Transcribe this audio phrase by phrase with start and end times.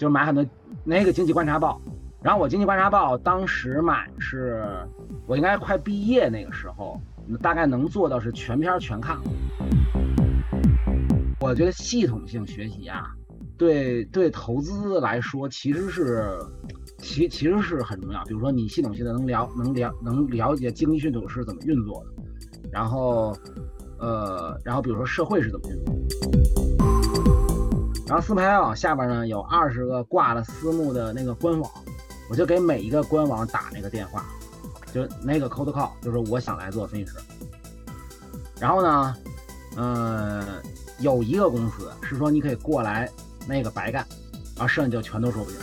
[0.00, 0.42] 就是买很多
[0.82, 1.78] 那个经济观察报。
[2.22, 4.64] 然后我经济观察报当时买是，
[5.26, 6.98] 我应该快毕业那个时候，
[7.42, 9.18] 大概能做到是全篇全看。
[11.40, 13.10] 我觉得系统性学习啊，
[13.58, 16.38] 对对投资来说其实是
[16.98, 18.24] 其其实是很重要。
[18.24, 22.22] 比如说你系统性的能了能了能了解经济系统是怎么运作的，
[22.72, 23.36] 然后
[23.98, 26.69] 呃然后比如说社会是怎么运作。
[28.10, 31.70] 然后私牌网下边呢有二十个挂了私募的那个官网。
[32.28, 34.24] 我就给每一个官网打那个电话，
[34.92, 37.12] 就那个 cold call，就是我想来做分析师。
[38.60, 39.16] 然后呢，
[39.76, 40.44] 嗯，
[40.98, 43.08] 有一个公司是说你可以过来，
[43.48, 44.04] 那个白干，
[44.56, 45.60] 然后剩下就全都说不行。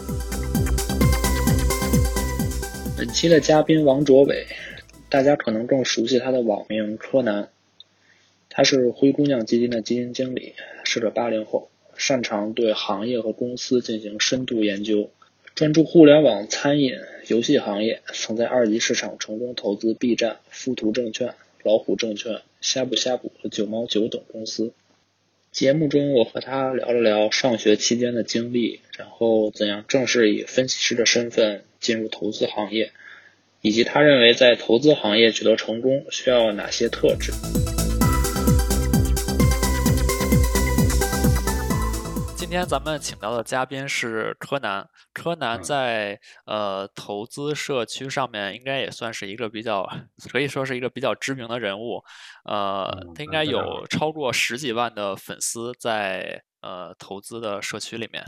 [2.97, 4.47] 本期的嘉宾王卓伟，
[5.09, 7.49] 大家可能更熟悉他的网名柯南，
[8.49, 10.53] 他是灰姑娘基金的基金经理，
[10.83, 15.09] 是个八零后，擅长对行业和公司进行深度研究。
[15.55, 16.93] 专注互联网、餐饮、
[17.27, 24.71] 游戏行业，曾在二级市场成功投资 B 站、富途证券、老虎证券、呷哺呷哺和九毛九等公司。
[25.51, 32.91] 节目中，我和他聊了聊上学期间的经历，然后怎样正式以分析师的身份进入投资行业，
[33.61, 37.31] 以及他认为在投资行业取得成功需要哪些特质。
[42.49, 44.87] 今天咱们请到的嘉宾是柯南。
[45.11, 49.85] 柯南在呃投资社区上面应该也算是一个比较，
[50.31, 52.01] 可以说是一个比较知名的人物。
[52.45, 58.23] 呃，他应该有超过十几万的粉丝在呃投资的社区里面。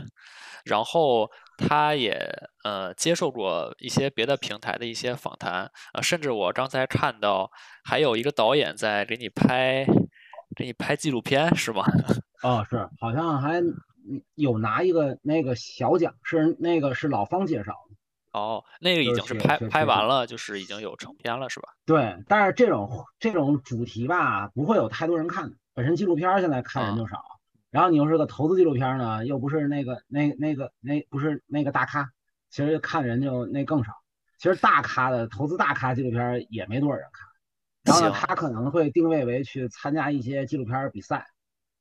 [0.66, 2.30] 然后他也
[2.62, 5.62] 呃接受过一些别的平台的一些访谈。
[5.94, 7.50] 呃，甚至我刚才看到
[7.84, 9.86] 还有一个导演在给你拍
[10.54, 11.82] 给你拍纪录片，是吗？
[12.44, 13.62] 哦，是，好像还。
[14.34, 17.96] 有拿一个那个小奖，是那个是老方介绍的。
[18.32, 21.68] 哦，那个已经是拍拍完了，就是已经有成片了，是吧？
[21.84, 25.56] 对，但是这种这种主题吧，不会有太多人看的。
[25.74, 27.24] 本身纪录片现在看人就少，
[27.70, 32.08] 然后你又是个投资纪录片呢，又不是那个那那个那不是那个大咖，
[32.50, 33.92] 其实看人就那更少。
[34.38, 37.28] 其实大咖的投资大咖纪录片也没多少人看。
[37.82, 41.26] 然后呢，他可能会定位为去参加一些纪录片比赛。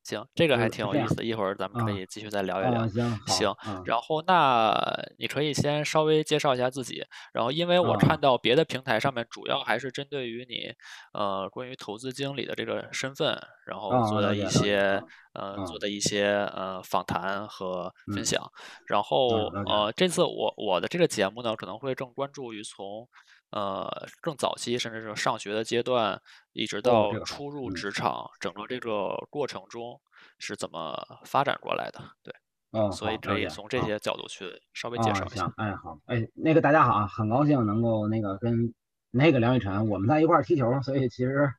[0.10, 2.88] 行，这个还挺有意思，一会儿咱们可以继续再聊一聊。
[2.88, 3.56] 行，行。
[3.86, 4.76] 然后那
[5.20, 7.06] 你可以先稍微介绍一下自己。
[7.32, 10.74] 然后因为我看到别的平台上面主要还是针对于你，
[11.14, 15.00] 呃，关于投资经理的这个身份，然后做的一些
[15.34, 16.26] 呃做的一些
[16.56, 18.42] 呃访谈和分享。
[18.88, 19.28] 然后
[19.68, 23.08] 呃这次我我的这个节目呢可能会更关注于从。
[23.52, 23.90] 呃，
[24.22, 26.22] 更早期甚至是上学的阶段，
[26.54, 30.00] 一直到初入职场，整个这个过程中
[30.38, 30.96] 是怎么
[31.26, 32.00] 发展过来的？
[32.22, 32.34] 对，
[32.72, 35.52] 嗯，所以可以从这些角度去稍微介绍一下。
[35.58, 38.74] 哎，好，哎，那个大家好啊，很高兴能够那个跟
[39.10, 41.52] 那个梁雨辰我们在一块儿踢球，所以其实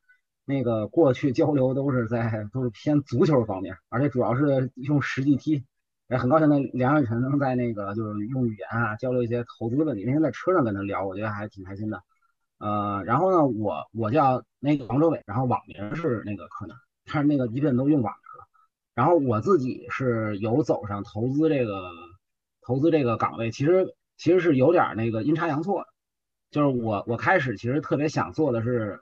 [0.45, 5.65] 那个过去交流都是在都是偏足球方面，而且主要是用实际踢。
[6.11, 10.05] 也很高兴，能梁雨辰能在那个就是用语言啊交流一些投资问题。
[10.05, 12.03] 那天在车上跟他聊，我觉得还挺开心的。
[12.59, 16.77] 呃，然后呢，我我叫那个王周伟，然后网名是那个柯南，
[17.07, 18.47] 但是那个基本都用网名了。
[18.93, 21.91] 然后我自己是有走上投资这个
[22.61, 25.87] 投资这个岗位，其实其实是有点那个阴差阳错的。
[26.51, 29.01] 就是我我开始其实特别想做的是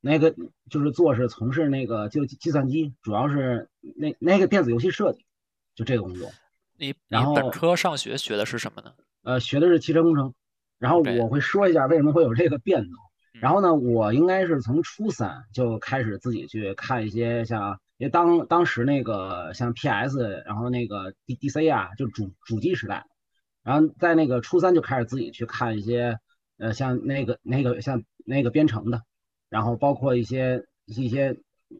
[0.00, 0.32] 那个
[0.70, 5.26] 就是做是从事那个就计算机，主要是那那个电子游戏设计，
[5.74, 6.30] 就这个工作。
[6.76, 8.92] 你你本科上学学的是什么呢？
[9.22, 10.34] 呃，学的是汽车工程。
[10.78, 12.92] 然后我会说一下为什么会有这个变动。
[13.40, 23.06] 然后呢，我应该是从初三就开始自己去看一些像，因为当当时那个像 PS，然后那个 D D C 啊，就主主机时代。
[23.62, 26.18] 然后在那个初三就开始自己去看一些，
[26.58, 29.02] 呃，像那个那个像那个编程的，
[29.48, 31.36] 然后包括一些一些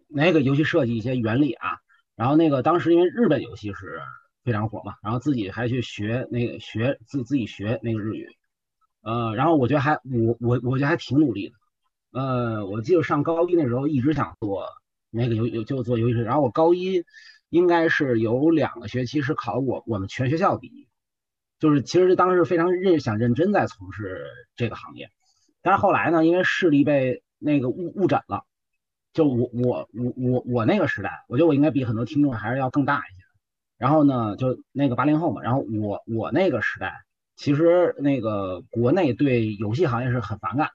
[0.09, 1.79] 那个游戏设计一些原理啊。
[2.17, 4.01] 然后那个当时因为日本游戏是。
[4.45, 8.29] 非常火嘛，然后自己还去学那个学自自己学那个日语，
[9.03, 14.67] 呃，然后我觉得还我我我觉得还挺努力的，呃，我记得上高一那时候一直想做
[15.11, 17.05] 那个游游就做游戏，然后我高一
[17.49, 20.89] 应该是有两个学期是考我我们全学校第一，
[21.59, 24.27] 就是其实当时非常认想认真在从事
[24.57, 25.09] 这个行业，
[25.63, 28.45] 但是后来呢，因为视力被那个误误诊了，
[29.15, 33.14] 就我我我我我那个时代，我觉得我应该比很多听众还是要更大一。
[33.79, 35.43] 然后呢，就那个八零后嘛。
[35.43, 36.93] 然后我我那个时代，
[37.37, 40.71] 其实那个国内对游戏行业是很反感，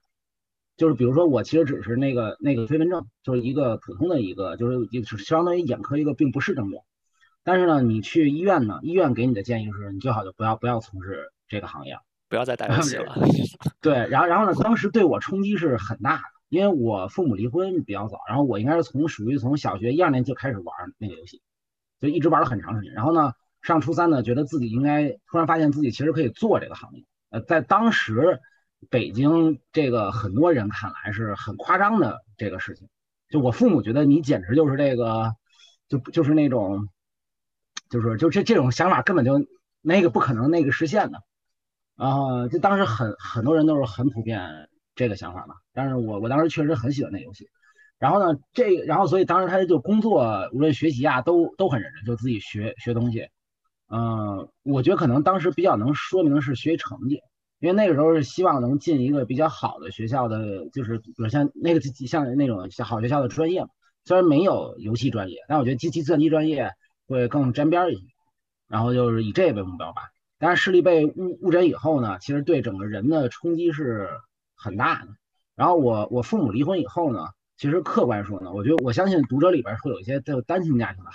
[0.77, 6.83] 就是比如说我其实只是那个那个飞蚊症，就是一个普通的一个，就是就是相当于眼科一个并不是症状。
[7.43, 11.97] 但是呢，你去医院呢，医院给你的建议是你最好就不要不要从事这个行业，
[12.27, 13.15] 不要再打游戏了。
[13.81, 21.41] 对，然后然后呢，当时对我冲击是很大的，因为我父母离婚比较早，然后我应该是从属于从小学一二年就开始玩那个游戏，
[21.99, 22.93] 就一直玩了很长时间。
[22.93, 27.05] 然后呢，上初三呢，觉得自己应该突然发现自己其实可以做这个行业。
[27.29, 28.39] 呃，在当时
[28.89, 32.87] 北京这个很多人看来是很夸张的这个事情，
[33.29, 35.35] 就我父母觉得你简直就是这个，
[35.87, 36.87] 就就是那种。
[37.89, 39.47] 就是就这这种想法根本就
[39.81, 41.23] 那个不可能那个实现的，
[41.95, 45.55] 然后就当时很很多人都是很普遍这个想法嘛。
[45.73, 47.49] 但是我我当时确实很喜欢那游戏，
[47.99, 53.27] 然后呢这然后所以当时他就工作无论学习啊都都很认真，就自己学学东西。
[53.89, 57.21] 嗯，我觉得可能当时比较能说明是学习成绩，
[57.59, 63.69] 因为那个时候是希望能进一个比较好的学校的，就是比如像那个像那种像好学校的专业嘛。
[64.05, 66.71] 虽然没有游戏专业，但我觉得计计算机专业。
[67.09, 68.05] 会更沾边一些，
[68.67, 70.03] 然后就是以这为目标吧。
[70.37, 74.07] 但是视力被误误诊以后呢，其实对整个人的冲击是
[74.55, 75.07] 很大的。
[75.55, 77.29] 然后我我父母离婚以后呢，
[77.59, 81.11] 其实客观说呢，我觉得我相信读者里边会有一些有单亲家庭的，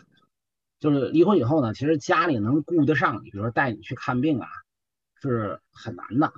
[0.78, 4.46] 就是离婚以后呢，其实家里能顾得上你，比如说带你去看病啊，
[5.22, 6.32] 是很难的，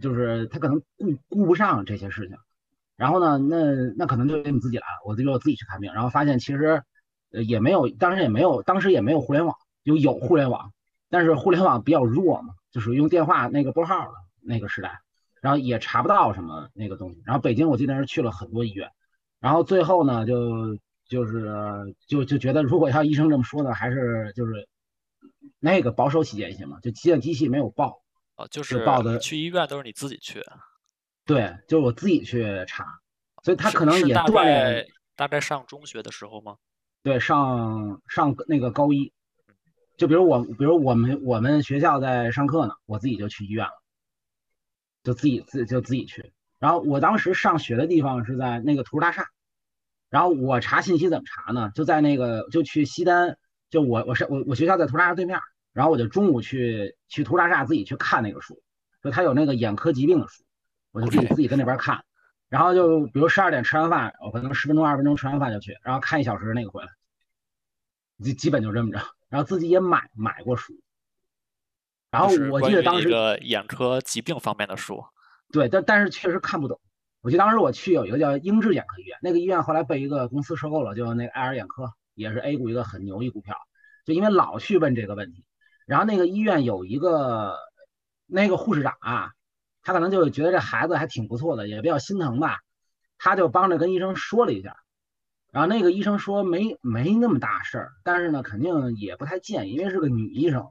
[0.00, 2.38] 就是他可能顾顾不上这些事情。
[2.96, 6.82] 然后呢，那那可能就得你自己来了，我就我自己去看病，然后发现其实。
[7.30, 9.54] 也没有，当时也没有，当时也没有互联网，
[9.84, 10.72] 就有互联网，
[11.10, 15.02] 但是互联网比较弱嘛，就是用电话那个拨号的那个时代，
[15.42, 17.22] 然后也查不到什么那个东西。
[17.26, 18.88] 然后北京我记得是去了很多医院，
[19.40, 20.76] 然后最后呢，就
[21.08, 21.52] 就是
[22.06, 24.68] 就就觉得，如果要医生这么说呢，还是就是
[25.58, 28.02] 那个保守起见一些嘛，就急诊机器没有报，
[28.36, 30.42] 哦，就是报的去医院都是你自己去，
[31.24, 32.84] 对，就是我自己去查，
[33.42, 34.86] 所以他可能也锻炼。
[35.14, 36.56] 大概上中学的时候吗？
[37.02, 39.12] 对，上上那个高一，
[39.96, 43.72] 就比如我，比如我们我们学校在上课呢，我自己就去医院了，
[45.02, 46.32] 就自己自就自己去。
[46.58, 49.26] 然后我当时上学的地方是在那个图书大厦，
[50.10, 51.70] 然后我查信息怎么查呢？
[51.74, 53.36] 就在那个就去西单，
[53.70, 55.38] 就我我是我我学校在图书大厦对面，
[55.72, 58.62] 然后我就中午去去图书大厦自己去看那个书，
[59.02, 60.42] 就他有那个眼科疾病的书，
[60.92, 62.04] 我就自己自己在那边看。
[62.48, 66.88] 然后就比如十二点吃完饭，我可能十分钟二十分钟吃完饭就去，然后看一小时那个回来。
[68.20, 70.72] 基基本就这么着，然后自己也买买过书，
[72.10, 73.10] 然后我记得当时
[73.42, 75.04] 眼科疾病方面的书，
[75.52, 76.80] 对，但但是确实看不懂。
[77.20, 83.56] 我记得当时我去有一个叫英智眼科医院，那个医院后来被一个公司收购了，就那个爱尔眼科，也是 A 股一个很牛一股票。
[84.04, 85.44] 就因为老去问这个问题，
[85.86, 87.58] 然后那个医院有一个
[88.26, 89.32] 那个护士长啊，
[89.82, 92.60] 他可能就觉得这孩子还挺不错的，也比较心疼吧，
[93.18, 94.76] 他就帮着跟医生说了一下。
[95.50, 100.68] 然后那个医生说没没那么大事儿，但是呢，肯定也不太建议，因为是个女医生，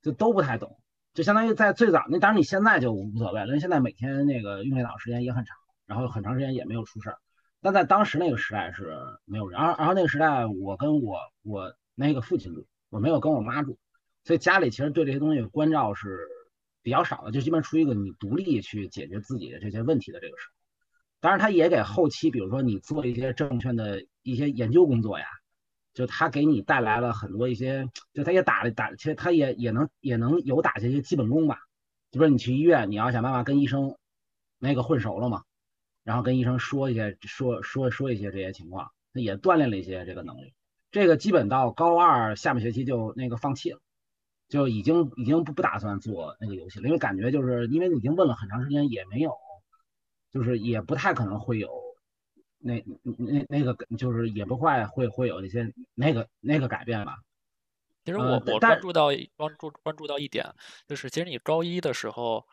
[0.00, 0.80] 就都不太懂，
[1.14, 5.56] 就相当于在最早那，当然你现在就无所谓了，因为现在每天那个用电脑时间也很长，
[5.86, 7.18] 然后很长时间也没有出事儿。
[7.60, 13.78] 但在当时那个时代是没有人，然后然后那个时代我跟我我那个父亲住，我没有跟我妈住，
[14.24, 16.26] 所以家里其实对这些东西关照是
[16.82, 20.54] 比较少的，就基本处于一个你独立去解决自己的这些问题的这个时候。
[21.20, 25.26] 当然，他也给后期，比如说你做一些证券的一些研究工作呀，
[25.94, 31.58] 就他给你带来了很多一些，就他也打了打，其实他也也能也能有打这些基本功吧。
[32.10, 33.96] 就说你去医院，你要想办法跟医生
[34.58, 35.42] 那个混熟了嘛，
[36.04, 40.54] 然后跟医生说一些说说说一些这些情况，那也锻炼了一些这个能力。
[40.90, 43.80] 这个基本到高二下半学期就那个放弃了，
[44.48, 49.32] 就已经已经不不打算做那个游戏了，因为感觉就是因为已经问了很长时间也没有。
[50.32, 51.68] 就是也不太可能会有
[52.62, 57.16] 那那那个，就是也不会会会有一些那个那个改变吧。
[58.04, 60.44] 其实我我关注到关注关注到一点，
[60.88, 62.44] 就是其实你高一的时候，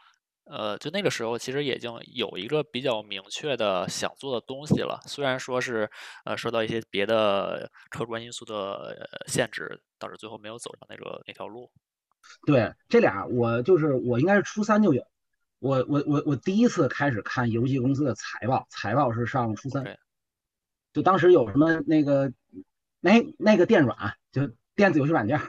[0.43, 4.99] 呃，就那个时候其实已经有一个比较明确的想做的东西了。
[5.07, 5.89] 虽然说是
[6.25, 11.71] 呃受到一些别的客观因素的限制，导致最后没有走上那个那条路。
[12.45, 15.03] 对，这俩我就是我应该是初三就有。
[15.59, 19.97] 我我我我第一次开始看游戏公司的财报，财报是上初三，
[20.93, 22.31] 就当时有什么那个
[23.01, 25.41] 那那个电软，就电子游戏软件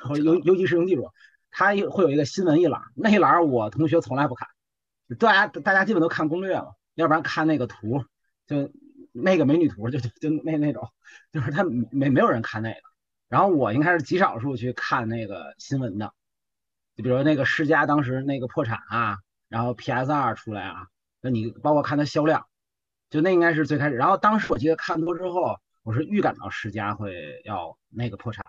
[0.00, 1.10] 或尤尤其实用技术，
[1.50, 4.48] 它会有一个新闻一栏，那一栏我同学从来不看，
[5.18, 8.04] 大家大家基本都看攻略了，要不然看那个图，
[8.46, 8.70] 就
[9.10, 10.88] 那个美女图，就就就那那种，
[11.32, 12.80] 就是他没没有人看那个，
[13.28, 16.12] 然后我应该是极少数去看那个新闻的，
[16.94, 19.18] 就比如那个世嘉当时那个破产啊。
[19.48, 20.86] 然后 PS 二出来啊，
[21.20, 22.46] 那你包括看它销量，
[23.10, 23.96] 就那应该是最开始。
[23.96, 28.44] 然后当时我记得看多之后，我是预感到世嘉会要那个破产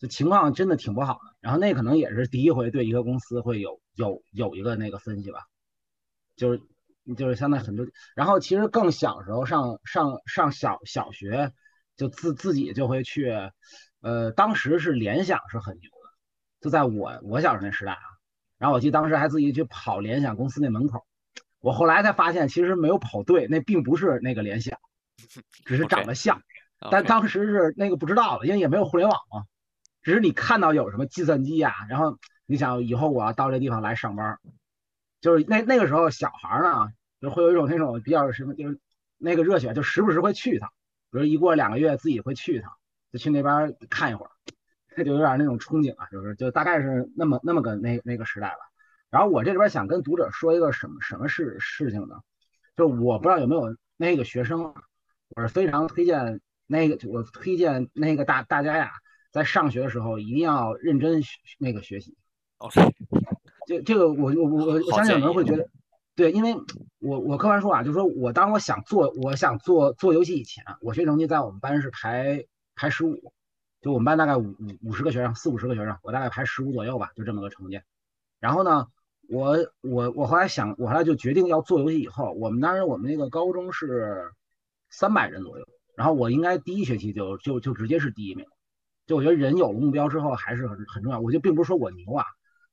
[0.00, 1.36] 这，情况真的挺不好的。
[1.40, 5.46] 然后那可能也是第一回对一个公司会有有有一个那个分析吧，
[6.36, 6.60] 就是
[7.16, 7.86] 就是相当于很多。
[8.14, 11.52] 然后其实更小时候上上上小小学，
[11.96, 13.32] 就自自己就会去，
[14.00, 16.10] 呃，当时是联想是很牛的，
[16.60, 18.09] 就在我我小时候那时代啊。
[18.60, 21.06] 然后我记得当时还自己去跑联想公司那门口。
[21.60, 24.78] 我后来才发现，其实没有跑对，那并不是那个联想，
[25.64, 26.42] 只是长得像。
[26.90, 29.44] 但当时是那个不知道的，因为也没有互联网嘛。
[30.02, 34.38] 只是你看到有什么计算机呀，然后你想以后我要到这地方来上班，
[35.22, 38.78] 就是那那个时候小孩呢，就会有一种那种比较什么，就是
[39.16, 40.70] 那个热血，就时不时会去一趟。
[41.10, 42.72] 比如一过两个月自己会去一趟，
[43.12, 44.30] 就去那边看一会儿，
[44.96, 48.58] 就有点那种憧憬啊，就是就大概是那么那么个那那个时代吧。
[49.10, 52.16] 然后我这里边想跟读者说一个什么什么事事情呢？
[52.76, 54.72] 就我不知道有没有那个学生，
[55.30, 58.90] 我是非常推荐那个，我推荐那个大大家呀，
[59.32, 61.20] 在上学的时候一定要认真
[61.58, 62.16] 那个学习。
[62.58, 62.80] OK，
[63.66, 65.68] 这这个我我我我相信有人会觉得，
[66.14, 66.54] 对，因为
[67.00, 72.44] 我我客观说啊，就是说我当我想做我想做做游戏以前，我学习成绩在我们班是排
[72.76, 73.32] 排十五，
[73.80, 77.80] 就我们班大概五五五十个学生，四五十个学生，我大概排十五左右吧，就这么个成绩。
[78.38, 78.86] 然后呢？
[79.32, 82.00] 我我我后来想，我后来就决定要做游戏。
[82.00, 84.32] 以后我们当时我们那个高中是
[84.88, 88.44] 三百人左右，然后我应该第一学期就就就直接是第一名。
[89.06, 91.20] 就我觉得人有了目标之后还是很很重要。
[91.20, 92.24] 我就并不是说我牛啊，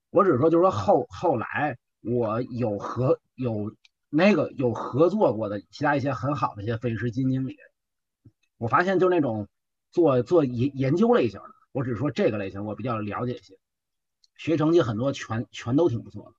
[0.09, 3.71] 我只是说就是说后后来我有合有
[4.09, 7.55] 那个有合作过的其他一些很好的一些分析师基金经理，
[8.57, 9.47] 我发现就那种
[9.97, 13.57] 做做研研究类型的，我只是说这个类型我比较了解一些，
[14.35, 16.33] 学成绩很多全全都挺不错的。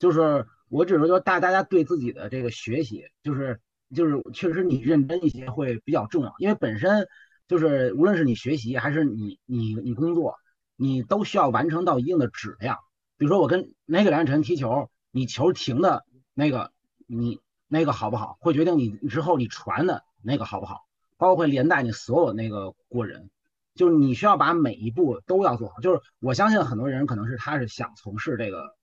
[0.00, 3.60] 就是我只是说大大家对自己的这个学习，就是
[3.94, 7.06] 就是确实你认真一些会比较重要，因为本身
[7.46, 10.34] 就是无论是你学习还是你你你工作，
[10.74, 12.76] 你都需要完成到一定的质量。
[13.16, 16.04] 比如说我跟哪个梁晨踢球，你球停的
[16.34, 16.72] 那个
[17.06, 20.85] 你那个好不好，会决定你之后你传的那个好不好，
[21.16, 23.30] 包括连带你所有那个过人，
[23.74, 25.80] 就是你需要把每一步都要做好。
[25.80, 28.74] 就是我相信很多人可能是他是想从事这个。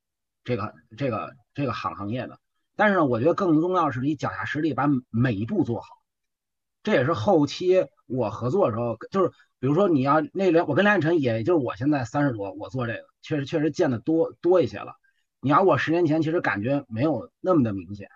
[0.45, 2.37] 这个这个这个行行业的，
[2.75, 5.87] 但是呢，我觉得更重要是你脚下实地把每一步做好。
[6.83, 9.29] 这也是后期我合作的时候，就是
[9.61, 14.95] 比如说你要那两，我跟梁彦辰，也就是我现在三十多，我做这个确实确实见的多多一些了。
[15.39, 18.09] 你要我十年前，其实感觉没有那么的明显，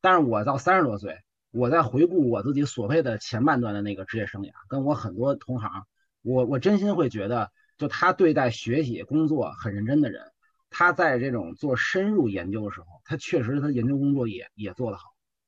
[0.00, 1.18] 但是我到三十多岁，
[1.56, 5.86] 我在回顾我自己所谓的前半段的那个职业生涯，跟我很多同行，
[6.20, 10.22] 我我真心会觉得，就他对待学习工作很认真的人。
[10.68, 15.04] 他在这种做深入研究的时候，他确实他研究工作也也做得好。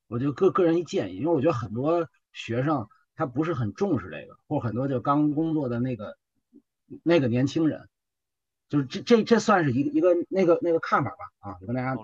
[0.07, 6.17] 我就个个人一建议，因为我觉得很多学生他不是很重视这个，或很多就刚工作的那个
[7.03, 7.87] 那个年轻人，
[8.71, 11.95] 就是这这这算是一个一个那个那个看法吧啊，我跟大家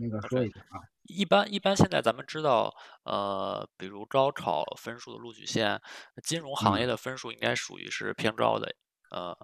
[0.00, 0.80] 那个说一下啊。
[1.04, 5.80] 一般一般现在咱们知道，呃，比如高考分数的录取线，
[6.22, 8.74] 金融行业的分数应该属于是偏高的。
[9.10, 9.36] 呃，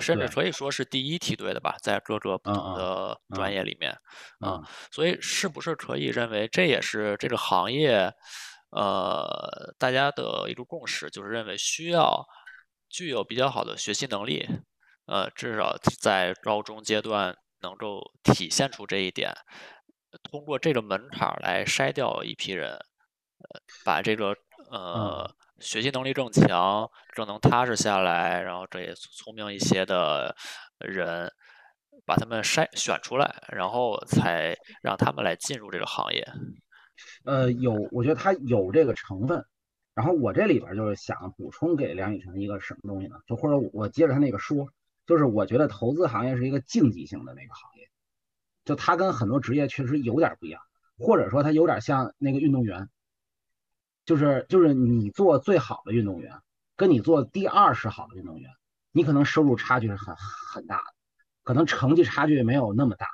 [0.00, 3.92] 甚至可以说是第一梯队的吧，在各个不同的专业里面，
[4.40, 8.10] 啊，所以是不是可以认为这也是这个行业，
[8.70, 12.24] 呃，大家的一个共识，就是认为需要
[12.88, 14.48] 具有比较好的学习能力，
[15.04, 19.30] 呃，至少在高中阶段能够体现出这一点，
[20.22, 24.34] 通过这个门槛来筛掉一批人，呃，把这个
[24.70, 25.30] 呃。
[25.60, 30.32] 学习能力更强，更能踏实下来，然后这也聪明一些的
[30.78, 31.28] 人，
[32.06, 36.24] 把他们筛选出来，然后才让他们来进入这个行业。
[37.24, 39.44] 呃，有，我觉得他有这个成分。
[39.94, 43.16] 然后我这里边就是想补充给梁宇晨一个什么东西呢？
[43.26, 44.64] 就或者我接着他那个说，
[45.06, 47.77] 就是我觉得投资行业是一个竞技性的那个行业，
[48.68, 50.60] 就它跟很多职业确实有点不一样，
[50.98, 52.90] 或者说它有点像那个运动员。
[54.04, 56.34] 就是就是你做最好的运动员，
[56.76, 58.50] 跟你做第二十好的运动员，
[58.92, 60.84] 你可能收入差距是很很大的，
[61.44, 63.06] 可能成绩差距没有那么大。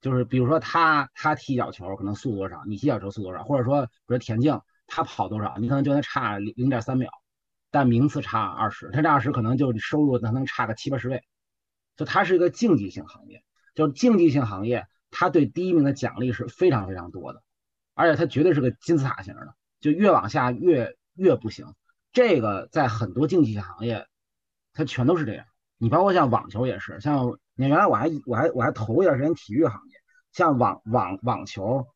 [0.00, 7.10] 就是比如说他他踢脚球可能速度多少，你踢脚球速度多少，或者说比如田径他跑多少，你可能就能差零零点三秒，
[7.72, 11.24] 但名次差二十，他这二十可能就收入能能差个七八十倍。
[11.96, 17.42] 就他是一个竞技性行业，就是竞技性行业，它对第一名的奖励是非常非常多的，
[17.94, 19.54] 而且它绝对是个金字塔型的。
[19.80, 21.74] 就越往下越越不行，
[22.12, 24.06] 这个在很多竞技行业，
[24.74, 25.46] 它全都是这样。
[25.78, 29.94] 你包括像网球也是，像你原来我还我还我还投一段时间体育行业，
[30.32, 31.86] 像网网网球，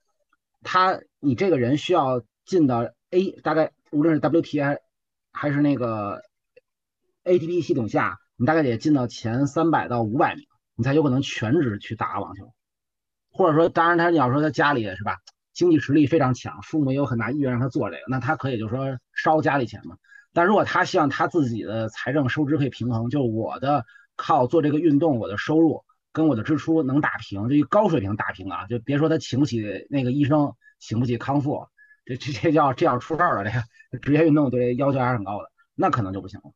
[0.63, 4.79] 他你这个人需要进到 A，大概无论是 WTA
[5.31, 6.23] 还是那个
[7.25, 12.53] ATP 系统下，你大概得进到前三百到五百名，你才有可能全职去打网球。
[13.31, 15.19] 或者说，当然他你要说他家里是吧，
[15.53, 19.97] 经济实力非常强，父母也有很大意愿让他做这个，那他可以就是说烧家里钱嘛。
[20.33, 23.85] 但如果他希望他自己的财政收支可以平衡，就我的
[24.17, 31.67] 靠做这个运动，我的收入跟我的支出能打平，就一高水平打平啊，就别说他请不起那个医生，请不起康复，
[32.05, 33.51] 这这这叫这要出事儿了。
[33.51, 36.53] 这个职业运动对要求还是很高的，那可能就不行了。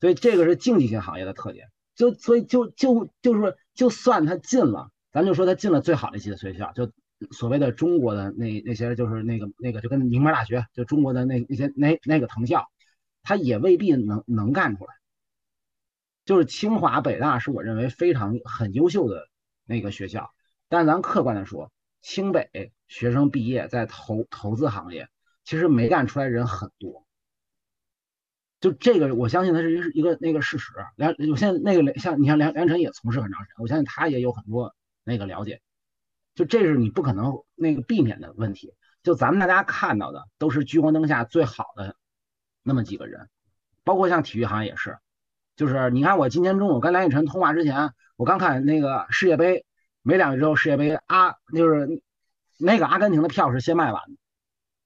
[0.00, 1.68] 所以这个是竞技性行业的特点。
[1.96, 4.90] 就所以就就就是就算他进了。
[5.10, 6.92] 咱就说他进了最好的一些学校，就
[7.30, 12.66] 所谓的中国的那那些，就是那个那个，就跟名牌大学，就中国的那那些那那个藤校，
[13.22, 14.92] 他也未必能能干出来。
[16.26, 19.28] 就是清华北大是我认为非常很优秀的
[19.64, 20.30] 那个学校，
[20.68, 21.72] 但咱客观的说，
[22.02, 25.08] 清北学生毕业在投投资行业，
[25.44, 27.05] 其实没干出来人很多。
[28.60, 30.72] 就这个，我相信它是一个一个那个事实。
[30.96, 34.74] 梁，我现在那个像你像梁梁晨也从事很长时间，我相信他也有很多。
[35.08, 35.60] 那个了解，
[36.34, 38.74] 就这是你不可能那个避免的问题。
[39.04, 41.94] 就咱们大家看到的都是聚光灯下最好的
[42.64, 43.28] 那么几个人，
[43.84, 44.98] 包括像体育行业也是。
[45.54, 49.64] 就是你看，我今天中午跟梁雨晨通话之前，我刚看那个世界杯，
[50.02, 52.02] 没两个月之后世界杯，阿就是
[52.58, 54.16] 那个阿根廷的票是先卖完的，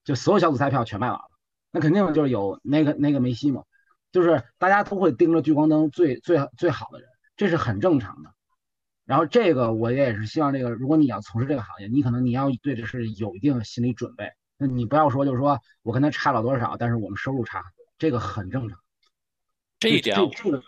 [0.03, 1.30] 就所有小组赛票全卖完了。
[1.71, 3.63] 那肯定就是有那个那个梅西嘛，
[4.11, 8.33] 就是大家都会盯着聚光灯最最最好的人，这是很正常的。
[9.05, 14.31] 然后这个我也是希望，这个如果你要从事这个行业，你可能你要对这是有一定心理准备。
[14.57, 17.63] 那你不要说就是说我跟他差了多少，但是我们收入差，
[17.97, 18.77] 这个很正常。
[19.79, 20.61] 这一点，这个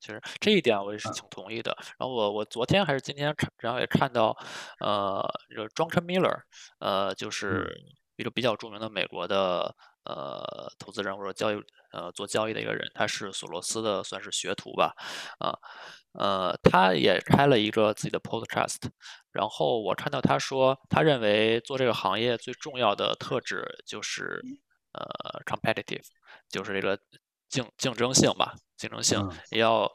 [0.00, 1.76] 其实这一点我也是挺同意的。
[1.98, 4.36] 然后我我昨天还是今天看，然后也看到，
[4.80, 6.40] 呃，这个 John Miller，
[6.78, 7.70] 呃，就是
[8.16, 9.76] 一个比较著名的美国的
[10.06, 11.60] 呃投资人或者交易
[11.92, 14.94] 呃做交易的一个人，他是索罗斯的算是学徒吧，
[15.38, 15.58] 啊。
[16.18, 18.78] 呃，他也开了一个自己的 podcast，
[19.32, 24.42] 然后我看到他说，他认为做这个行业最重要的特质就是
[24.92, 26.06] 呃 competitive，
[26.48, 26.98] 就是这个
[27.50, 29.92] 竞竞争性吧，竞争性也要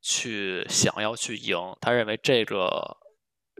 [0.00, 1.58] 去想要去赢。
[1.80, 2.96] 他认为这个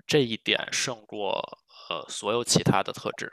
[0.06, 1.58] 这一点胜过
[1.90, 3.32] 呃所有其他的特质。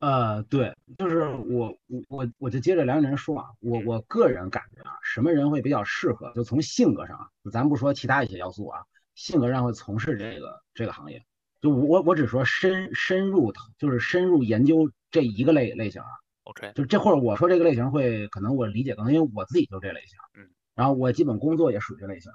[0.00, 6.32] 呃，对，就是我我我我就接着两个人说啊，我我个人感觉啊，什么人会比较适合？
[6.34, 8.80] 就从性格上啊，咱不说其他一些要素啊，
[9.14, 11.22] 性格上会从事这个这个行业。
[11.60, 16.08] 就我我只说深深入，就是深入研究这一个类类型啊。
[16.44, 20.18] OK，就这或者我说这个类型会可能我理解可能，因为我自己就这类型。
[20.34, 20.48] 嗯。
[20.74, 22.32] 然后我基本工作也属于这类型。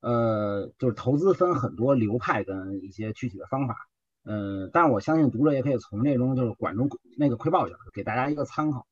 [0.00, 3.76] 呃，就是投资分很多流派跟一些具体的方法。
[4.24, 8.86] 嗯，但是我相信读者也可以从那中就是管中那个窥豹一下，给大家一个参考。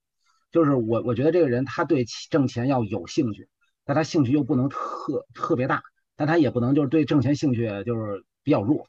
[0.50, 3.48] 就是我我觉得这个人他对挣钱要有兴趣，
[3.84, 5.82] 但他兴趣又不能特特别大，
[6.16, 8.88] 但他也不能就是对挣钱兴趣就是比较弱。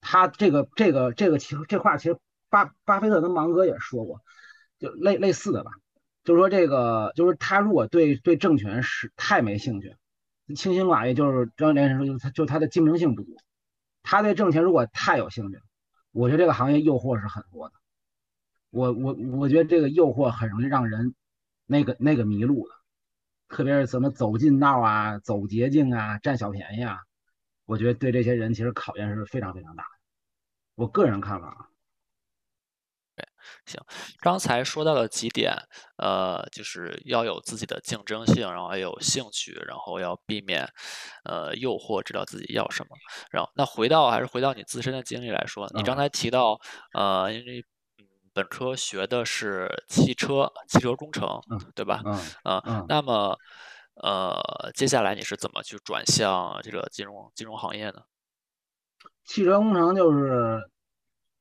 [0.00, 2.16] 他这个这个这个其实这话其实
[2.48, 4.22] 巴巴菲特跟芒格也说过，
[4.78, 5.70] 就类类似的吧。
[6.24, 9.94] 就是说这个就是他如果对对挣钱是太没兴趣，
[10.56, 13.36] 清心寡欲，就是张连生说就是他就他的竞争性不足。
[14.02, 15.58] 他对挣钱如果太有兴趣，
[16.12, 17.74] 我觉得这个行业诱惑是很多的。
[18.70, 21.14] 我我我觉得这个诱惑很容易让人
[21.66, 22.74] 那个那个迷路的，
[23.48, 26.98] 特别是什么走近道啊、走捷径啊、占小便宜啊，
[27.64, 29.90] 我觉得对这些人其实考验是非常非常大的。
[30.74, 31.69] 我个人看法啊。
[33.66, 33.80] 行，
[34.20, 35.54] 刚才说到了几点，
[35.96, 40.68] 呃，就是要有自己的竞争性，然后要有兴趣，然后要避免，
[41.24, 42.96] 呃，诱惑，知道自己要什么。
[43.30, 46.58] 然后，那回到还是回到你自身的经历来说，你刚才提到，
[46.94, 47.64] 呃，因为
[47.98, 51.40] 嗯，本科学的是汽车汽车工程，
[51.74, 52.02] 对吧？
[52.44, 52.86] 嗯嗯。
[52.88, 53.36] 那么，
[53.94, 58.02] 呃，接下来你是怎么去转向这个金融金融行业呢？
[59.24, 60.68] 汽车工程就是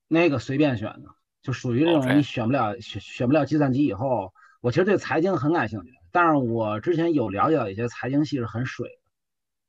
[0.08, 1.10] 那个随便选的。
[1.42, 9.12] 就属于那种你选不了选选不了计算机以后，我其实对财经很感兴趣，但是我之前有了解到一些财经系是很水的，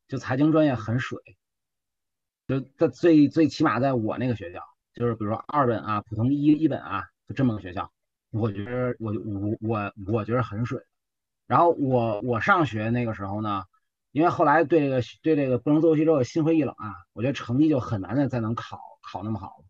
[0.08, 1.18] 就财经专业很水，
[2.48, 4.60] 就在最最起码在我那个学校，
[4.94, 7.90] 就是比如说二本啊、普通一一本啊，就这么个学校，
[8.32, 10.80] 我觉得我我我我觉得很水。
[11.46, 13.64] 然后我我上学那个时候呢，
[14.10, 19.64] 因为后来对这个对这个不能做游戏之后心灰意冷啊，我觉得成绩就很难的再能考考那么好。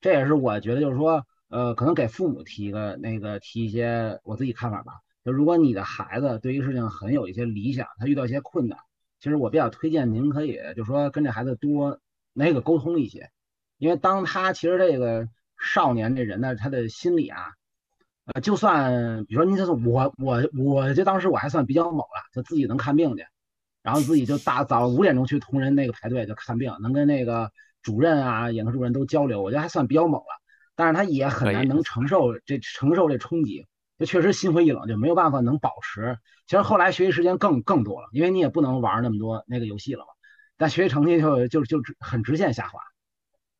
[0.00, 4.92] 这也是我觉得，就是说，呃，可能给父母提一个那个提一些我自己看法吧。
[5.24, 8.78] 就如果你的孩子对一个事情很有一些理想，他遇到一些困难，
[9.20, 12.00] 其实我比较推荐您可以，就说跟这孩子多
[12.32, 13.30] 那个沟通一些，
[13.78, 17.52] 因为当他其实这个少年这人呢，他的心理啊，
[18.26, 23.26] 呃，就算比如说你就是我我我就当时我还算比较猛了，就自己能看病去，
[23.82, 27.50] 然后自己就大早五点钟去同仁那个排队就看病，能跟那个
[27.82, 30.37] 主任啊、眼科主任都交流，我觉得还算比较猛了。
[30.78, 33.66] 但是他也很难能承受这承受这冲击，
[33.98, 36.16] 就确实心灰意冷，就没有办法能保持。
[36.46, 40.10] 其实后来学习时间更更多了，因为你也不能玩那么多那个游戏了嘛。
[40.56, 42.78] 但学习成绩就就就很直线下滑。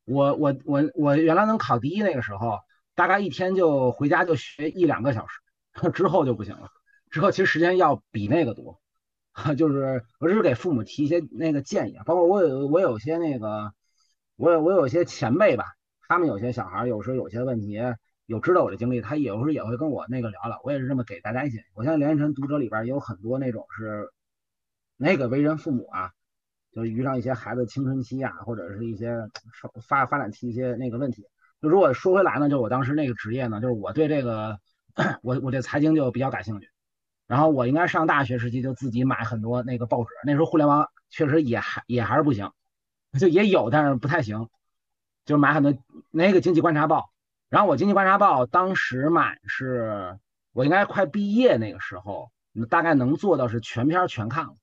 [0.05, 2.61] 我我我我原来能考第一那个时候。
[2.95, 5.39] 大概一天就回家就学一两个小时，
[5.95, 6.69] 之后就不行了。
[7.13, 8.81] 之后其实时间要比那个多，
[9.57, 12.03] 就是我只是给父母提一些那个建议啊。
[12.05, 13.73] 包括我有我有些那个，
[14.35, 15.77] 我有我有些前辈吧，
[16.09, 17.79] 他们有些小孩有时候有些问题，
[18.25, 20.59] 有知道我的经历，他有时候也会跟我那个聊聊。
[20.65, 21.63] 我也是这么给大家一些。
[21.75, 24.11] 我现在连晨读者里边也有很多那种是
[24.97, 26.11] 那个为人父母啊，
[26.73, 29.29] 就是遇上一些孩子青春期啊，或者是一些
[29.87, 31.27] 发发展期一些那个问题。
[31.61, 34.59] 就如果说回来呢，就我当时那个职业呢，就是我对这个，
[35.23, 36.69] 我我对财经就比较感兴趣。
[37.27, 42.51] 然后我应该上大学时期就自己买很多那个报纸，那时候互联网确实也还也还是不行，
[43.21, 44.49] 就也有，但是不太行。
[45.29, 45.77] 就买很多
[46.11, 47.11] 那个经济观察报，
[47.51, 50.19] 然后我经济观察报当时买是，
[50.55, 52.31] 我应该快毕业那个时候，
[52.71, 54.55] 大概能做到是全篇全看了。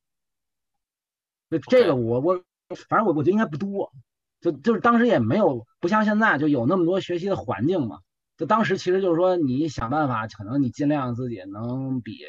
[1.52, 2.42] 就这个我我
[2.90, 3.94] 反正我我觉得应该不多。
[4.42, 8.00] 就就是当时也没有不像现在就有那么多学习的环境嘛，
[8.38, 12.20] 就当时其实就是说你想办法，可能你尽量自己能比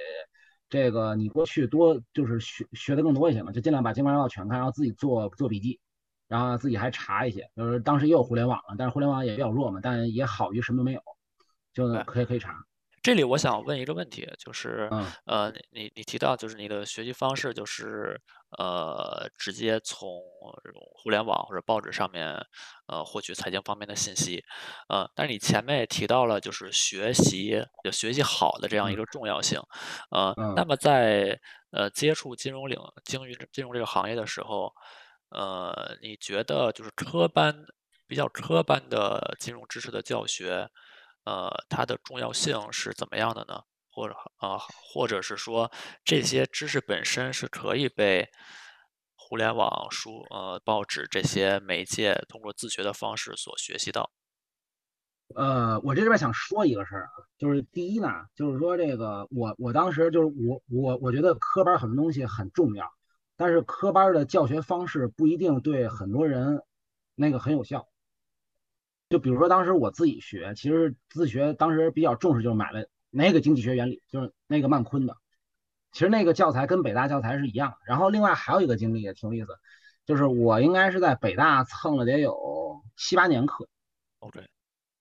[0.68, 5.80] 这个你过去多，就是学学的更多一些嘛，就尽量把《经济观察报》全看，然后自己做做笔记，
[6.28, 11.00] 然后自己还查一些，就是当时也有互联网了，但是互联网也比较弱嘛，但也好于什么都没有，
[11.72, 12.54] 就可以可以查。
[13.02, 14.90] 这里我想问一个问题，就是，
[15.26, 18.20] 呃，你你提到就是你的学习方式就是，
[18.58, 20.20] 呃，直接从
[20.64, 22.36] 这种互联网或者报纸上面，
[22.88, 24.42] 呃，获取财经方面的信息，
[24.88, 29.06] 呃，但是你前面也提到了就是学习，就学习好的这样一个。
[29.06, 29.60] 重要性，
[30.10, 31.38] 呃，那么在
[31.70, 34.74] 呃接触金融领金融金融这个行业的时候，
[35.30, 37.54] 呃，你觉得就是科班
[38.06, 40.68] 比较科班的金融知识的教学？
[41.24, 43.60] 呃，它的重要性是怎么样的呢？
[43.90, 44.58] 或者啊，
[44.92, 45.70] 或者是说
[46.04, 48.28] 这些知识本身是可以被
[49.16, 54.10] 互联网书、呃报纸这些媒介通过自学的方式所学习到？
[55.34, 62.88] 呃，我这边想说一个事儿啊，就是第一呢，就是说这个我我当时就是我我我觉得科班很多东西很重要，
[63.36, 66.62] 但是科班的教学方式不一定对很多人
[67.14, 67.88] 那个很有效。
[69.08, 75.16] 就比如说，当时我自己学，其实自学当时比较重视，就是买了那个经济学原理，就是那个曼昆的。
[75.92, 77.74] 其实那个教材跟北大教材是一样。
[77.86, 79.56] 然后另外还有一个经历也挺有意思，
[80.04, 83.68] 就是我应该是在北大蹭了得有七八年课。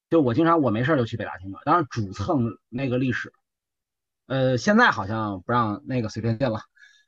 [0.07, 3.33] 就我经常我没事就去北大听课，当然主蹭那个历史。
[4.27, 6.61] 呃，现在好像不让那个随便进了。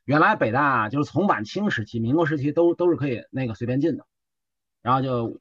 [0.08, 4.06] 原来北大就是从晚清时期、民国时期都都是可以那个随便进的，
[4.80, 5.38] 然后就。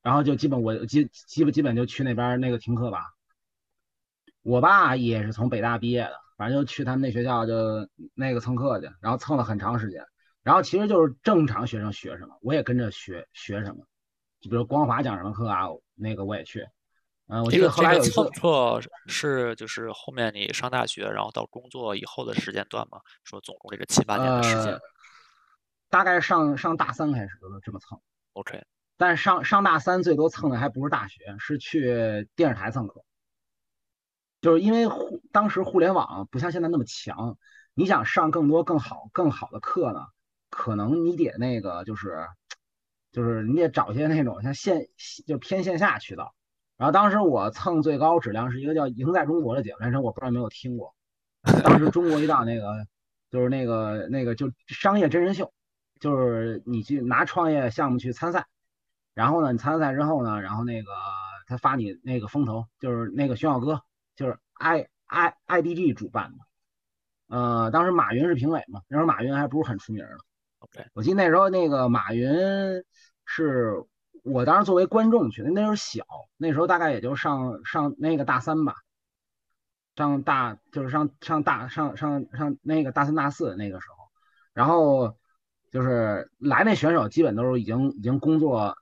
[0.00, 3.12] 然后就基本我基基本基本就去那边那个听课吧。
[4.42, 10.02] 我爸也是从北大毕业的，反正就去他们那学校就那个蹭课去，然后蹭了很长时间。
[10.42, 13.84] 然后其实就是正常学生学什么，我也跟着学学什么。
[14.40, 16.64] 就比如光华讲什么课啊，那个我也去。
[17.28, 24.78] 嗯，我记得后来有一次课是就是后面你上大学，然后到工作以后的时间段嘛，说总共这个七八年的时间。
[25.90, 28.00] 大概上上大三开始就这么蹭。
[28.32, 28.62] OK。
[28.96, 33.04] 但上上大三最多蹭的还不是大学，是去电视台蹭课。
[34.40, 37.36] 就是因为互当时互联网不像现在那么强，
[37.74, 40.06] 你想上更多更好更好的课呢，
[40.48, 42.26] 可能你得那个就是
[43.12, 44.88] 就是你得找些那种像线
[45.26, 46.34] 就偏线下渠道。
[46.78, 50.94] 然后当时我蹭最高质量是一个叫《赢在中国》的节目，但是我不知道有没有听过。
[51.62, 52.86] 当时中国一档那个
[53.30, 55.52] 就是那个那个就商业真人秀，
[56.00, 58.46] 就是你去拿创业项目去参赛。
[59.14, 60.92] 然后呢，你参赛之后呢，然后那个
[61.48, 63.82] 他发你那个风投，就是那个熊小哥，
[64.14, 70.16] 就是 I I I D G 主办的，呃，当时马云是评委嘛，那时候马云还不是很出名呢。
[70.60, 72.28] OK，我记得那时候那个马云
[73.24, 73.84] 是
[74.24, 76.04] 我当时作为观众去的，那时候小，
[76.36, 78.74] 那时候大概也就上上那个大三吧，
[79.96, 84.04] 上大就是上上大上上上那个大三大四那个时候，
[84.52, 85.16] 然后
[85.70, 88.76] 就是来那选手基本都是已经已经工作。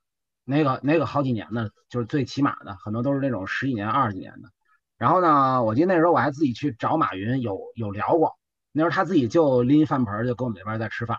[0.48, 4.48] 那个那个好几年的，就是最起码的，很多都是那种十几年、二十几年的。
[4.96, 8.38] 然后呢，我记得那时候我还自己去找马云，有有聊过。
[8.70, 11.18] 那时候他自己就拎饭盆，就跟我们这边在吃饭。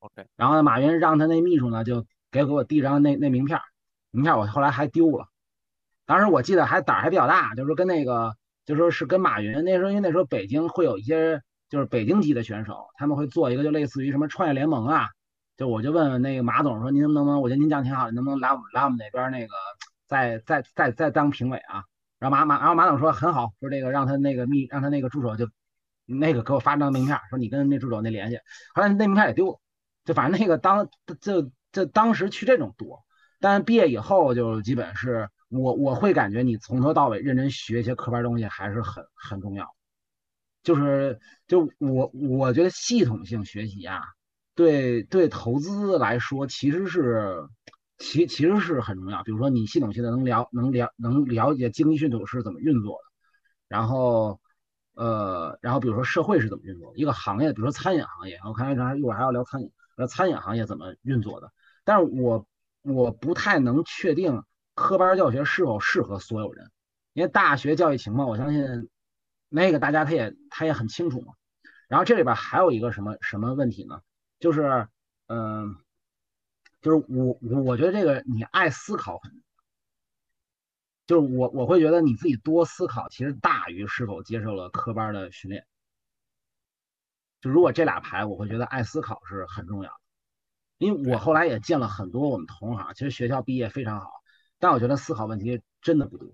[0.00, 0.26] OK。
[0.36, 3.58] 然后呢马云让他那秘书呢，就给给我递张那那名片，
[4.10, 5.26] 名片我后来还丢了。
[6.06, 15.08] 当时我记得还胆儿还比较大，就是跟那个就说是跟马云那时候，因为那时候北京会有一些就是北京籍的选手，他们会做一个就类似于什么创业联盟啊。
[15.56, 19.52] 就我就问问那个马总说，您能不能，我觉得您讲挺好的，能不能来我们来我们那边那个
[20.06, 21.82] 再再再再当评委啊？
[22.18, 25.48] 然后马马然后马总说很好，说这个让他那个秘让他那个助手就
[26.06, 28.38] 那个给我发张名片，说你跟那助手那联系。
[28.74, 29.60] 后来那名片也丢了，
[30.04, 30.88] 就反正那个当
[31.20, 33.04] 就就当时去这种多，
[33.40, 39.66] 但毕业以后就基本是我我会感觉你从头到尾认真学一些科班东西还是很很重要，
[40.62, 44.00] 就是就我我觉得系统性学习啊。
[44.54, 47.46] 对对，投资来说其实是
[47.96, 49.22] 其其实是很重要。
[49.22, 53.04] 比如说，你系统性的能了能了能了解经济系统是怎么运作的，
[53.68, 54.40] 然后
[54.94, 61.52] 呃，然后比如说社会是怎么运作的，一个行业，比如说餐饮行业，我看一会一会儿还要聊餐饮，那餐饮行业怎么运作的？
[61.88, 62.46] 但是我
[62.82, 66.70] 我不太能确定科班教学是否适合所有人，
[67.14, 68.90] 因为大学教育情况，我相信
[69.48, 71.32] 那个大家他也他也很清楚嘛。
[71.88, 74.02] 然后这里边还有一个什么什么问题呢？
[74.38, 74.86] 就是，
[75.28, 75.76] 嗯，
[76.82, 79.42] 就是我我我觉得这个你爱思考很，
[81.06, 85.66] 就是我我会觉得你自己多思考，其实大于是否接受了科班的训练。
[87.40, 90.00] 就如果这俩牌，我会觉得爱思考是很重要的，
[90.78, 94.10] 因为我后来也见了很多我们同行，其实学校毕业非常好，
[94.58, 96.30] 但我觉得思考问题真的不多，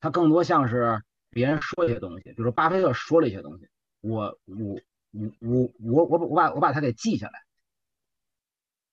[0.00, 3.68] 他更多像是别人说一些东西，比如说巴菲特说了一些东西，
[4.00, 4.80] 我我。
[5.10, 7.42] 我我我我我把我把它给记下来，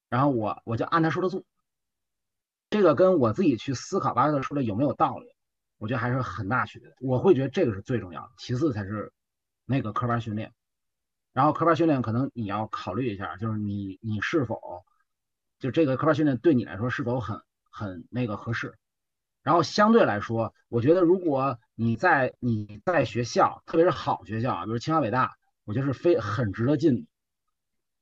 [0.07, 1.43] 然后我我就按他说的做。
[2.69, 5.27] 这个跟我自己去思考巴菲特说的有没有道理，
[5.77, 6.95] 我觉得还是很大区别的。
[7.01, 9.11] 我会觉得这个是最重要的，其次才是
[9.65, 10.53] 那个科班训练。
[11.35, 14.83] 然后科班训练可能你要考虑一下，就是你你是否
[15.59, 18.73] 就这个科班训练对你来说是否很很那个合适。
[19.43, 25.35] 然后相对来说，我觉得如果你在你在学校，特别是好学校啊，比如清华北大。
[25.65, 27.07] 我觉得是非很值得进，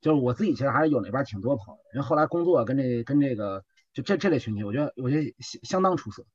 [0.01, 6.25] 就是我自己其实还是有那边挺多朋友，因为后来工作跟这跟这个就这这类群体，我觉得我觉得相相当出色，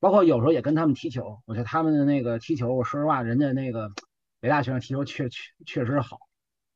[0.00, 3.92] 包括有时候也跟他们踢球，我觉得他们的那个踢球，我说实话，人家那个
[4.40, 6.20] 北大学生踢球确确确实好，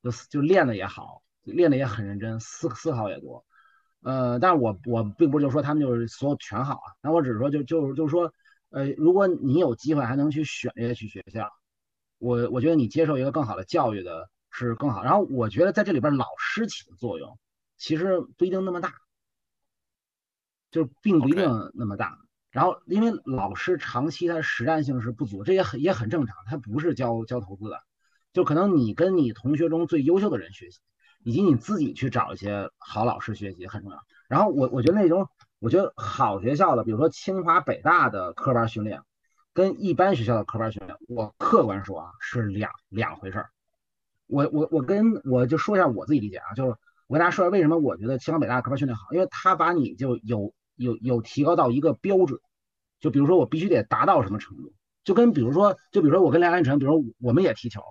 [0.02, 3.44] 就就练的也好，练的也很认真，思思考也多，
[4.02, 8.32] 呃，但是我我并不是就说他们就是所有全好啊，那我只是说就就就是说，
[8.70, 11.48] 呃，如果你有机会还能去选这些去学校。
[12.24, 17.36] 我我觉得你接受一个更好的教育的是更好，然后我觉得在这里边老师起的作用
[17.76, 18.94] 其实不一定那么大，
[20.70, 22.16] 就是并不一定那么大。
[22.52, 27.82] 然后因为老师长期他实战性是不足，这也很也很正常，他不是教教投资的，
[28.32, 30.80] 就可能你跟你同学中最优秀的人学习，
[31.22, 33.98] 以及你自己去找一些好老师学习很重要。
[34.28, 39.00] 然后我我觉得那种我觉得好学校的，比如说清华北大的科班训练。
[39.54, 43.50] 跟一般学校的科班训练，我客观说啊是两两回事儿。
[44.26, 46.70] 我我我跟我就说一下我自己理解啊，就是
[47.06, 52.40] 我跟大家说一下为什么我觉得清华北大科班训练好，因为他把你就有有有提高到一个标准，
[52.98, 54.72] 就比如说我必须得达到什么程度，
[55.04, 57.82] 就跟比如说就比如说我跟梁安晨，比如说我们也踢球，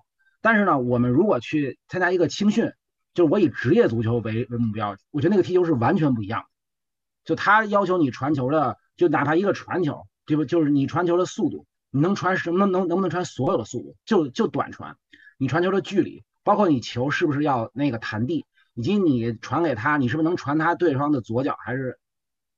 [0.41, 2.71] 但是呢，我们如果去参加一个青训，
[3.13, 6.47] 就是我以职业足球为为目标，我觉得那个踢球是完全不一样的。
[7.23, 10.07] 就他要求你传球的，就哪怕一个传球。
[10.23, 10.45] 对不？
[10.45, 12.65] 就是你传球的速度，你能传什么？
[12.67, 13.97] 能能不能传所有的速度？
[14.05, 14.95] 就就短传，
[15.37, 21.99] 你传球的距离，包括你球是不是要那个弹地，以及你传给他，你是不是能传他对方的左脚还是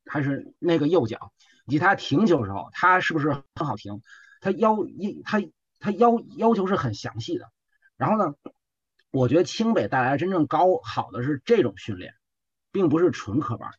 [0.06, 1.32] 还是那个右脚？
[1.66, 4.04] 以及他停球时候，他是不是很好停？
[4.42, 5.42] 他要一他
[5.80, 7.50] 他要要求是很详细的。
[8.04, 8.36] 然后呢，
[9.12, 12.14] 我觉得清北带来真正高好的是这种训练，
[12.74, 13.72] 并不是纯科班。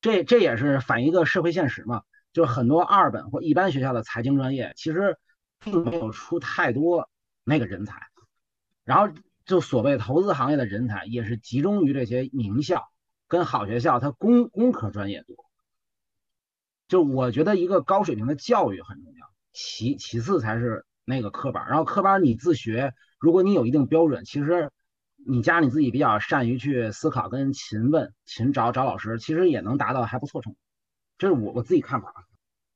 [0.00, 2.02] 这这也是反映一个社会现实嘛。
[2.32, 5.18] 就是很多二本或一般学校的财经专业，其实
[5.58, 7.10] 并没有出太多
[7.44, 8.08] 那个人才，
[8.84, 9.14] 然后
[9.44, 12.88] 就所谓投资行业的人才，也是集中于这些名校
[13.28, 15.36] 跟好学校，它工工科专业多。
[16.88, 24.70] 就我觉得一个高水平的教育很重要，其其次才是那个科班，然后科班你自学，如果你有一定标准，其实
[25.26, 30.58] 你加你自己比较善于去思考跟勤问勤找找老师，其实也能达到还不错成绩。
[31.18, 32.08] 这是我我自己看法。
[32.08, 32.22] 啊，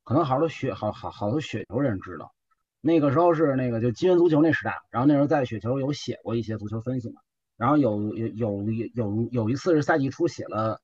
[0.05, 2.33] 可能好多雪好好好多雪球人知道，
[2.81, 7.21] 那个时候是那个就金元足球那时代，然后那时候在雪球有写过一些足球分析嘛，
[7.59, 10.81] 然后有有有有有一次是赛季初写了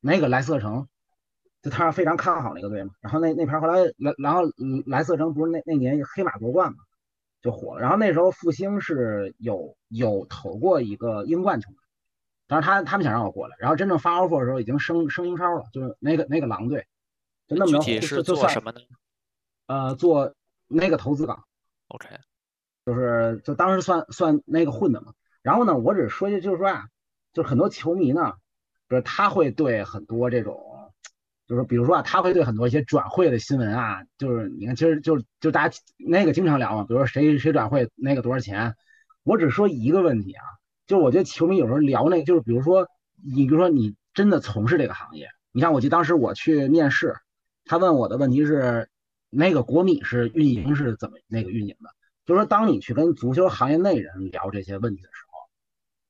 [0.00, 0.88] 那个莱斯特城，
[1.66, 4.42] 就他非常看好那个队嘛，然后那那盘后来来然后
[4.86, 6.78] 莱斯特城不是那那年黑马夺冠嘛，
[7.42, 11.78] 就火了，然后那时候复兴是有有投过一个英冠球队，
[12.46, 16.86] 当时他他们想让我过来，然后真正发 offer 的时候已经升升英超了，就是那个那个狼队。
[17.48, 18.80] 就那么具体是做什么呢？
[19.66, 20.34] 呃，做
[20.68, 21.44] 那个投资岗
[21.88, 22.08] ，OK，
[22.84, 25.14] 就是就当时算算那个混的嘛。
[25.42, 26.86] 然后呢，我只说一句，就是说啊，
[27.32, 28.34] 就是很多球迷呢，
[28.88, 30.60] 就是他会对很多这种，
[31.46, 38.74] 就是比如说啊，他会对很多一些转会的新闻啊，就是你看，其实就就大家那个经常聊嘛，比如说谁谁转会那个多少钱，
[39.22, 40.42] 我只说一个问题啊，
[40.86, 42.88] 就是我觉得球迷有时候聊那个，就是比如说
[43.22, 47.14] 你比如说你真的从事这个行业，你像我记得当时我去面试，
[47.64, 48.88] 他问我的问题是
[49.30, 51.90] 那个国米是运营是怎么那个运营的，
[52.24, 55.26] 就是说当你去跟足球行业内人聊这些问题的时候。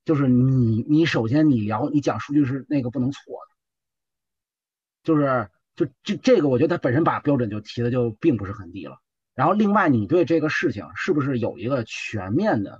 [0.06, 3.55] 就是你，你首先你聊，你讲数据是那个不能错的，
[5.06, 8.98] 就是就这这个，我觉得他本身把标准就提的就并不是很低了。
[9.34, 12.78] 然后另外，你对这个事情是不是有一个全面的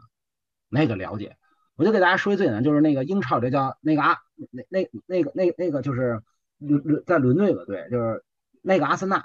[0.68, 1.36] 那个了解？
[1.76, 4.18] 我就给大家说一最简单，就是那个英超这叫那个阿
[4.50, 6.20] 那那那个那那个就是
[6.58, 8.22] 伦伦在伦敦有个队，就是
[8.60, 9.24] 那个阿森纳。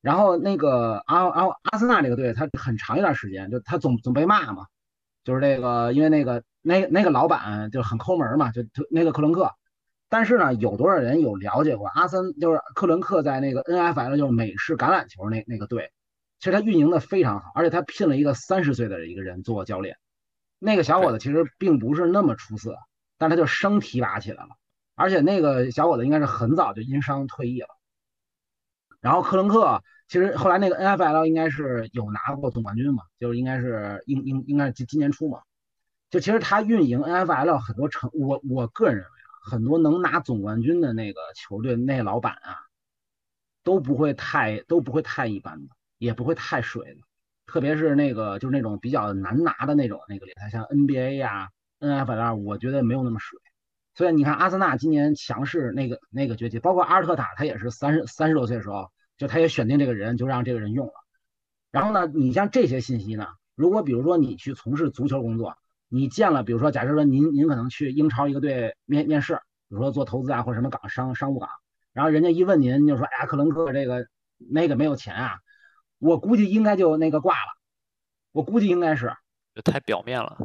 [0.00, 4.66] 然后那个阿然后阿森纳这个队，他很长一段时间就他总总被骂嘛，
[5.22, 6.42] 就是那个因为那个。
[6.60, 9.54] 那那个老板就很抠门嘛，就就那个克伦克。
[10.08, 12.32] 但是呢，有多少人有了解过阿森？
[12.40, 15.92] 就是克伦克在那个 NFL 就是美式橄榄球那那个队，
[16.38, 19.96] 其实他运营的非常好，而且他聘了一个三十岁的一个人做教练。
[20.58, 22.76] 那个小伙子其实并不是那么出色，
[23.18, 24.50] 但他就生提拔起来了。
[24.94, 27.68] 而且那个小伙子应该是很早就因伤退役了。
[29.00, 35.40] 然后克伦克其实后来那个 NFL 应该是有拿过总冠军嘛，就是应该是应应应该是今今年初嘛。
[36.10, 39.17] 就其实他运营 NFL 很多成，我我个人认为啊，
[39.48, 42.58] 很多能拿总冠军的那个球队那老板啊，
[43.64, 47.00] 都不会太都不会太一般的，也不会太水的，
[47.46, 51.48] 特别是那个就是那种比较难拿的那种那个联赛，像 NBA 呀、
[51.80, 53.40] NFL，我觉得没有那么水。
[53.94, 60.92] 所以你看阿森纳今年强势那个那个崛起，包括阿尔特塔，他也是三十三十多岁的时候，就他也选定这个人，就让这个人用了。
[61.72, 65.56] 然后呢，你像这些信息呢，如果比如说你去从事足球工作，
[65.88, 69.34] 你见了，比如说，假设说您您可能去英超一个队面面试，
[69.68, 71.48] 比如说做投资啊或者什么岗商商务岗，
[71.92, 75.38] 然后人家一问您，就说哎呀，克伦克这个那个没有钱啊，
[75.98, 77.52] 我估计应该就那个挂了，
[78.32, 79.12] 我估计应该是，
[79.64, 80.36] 太表面了。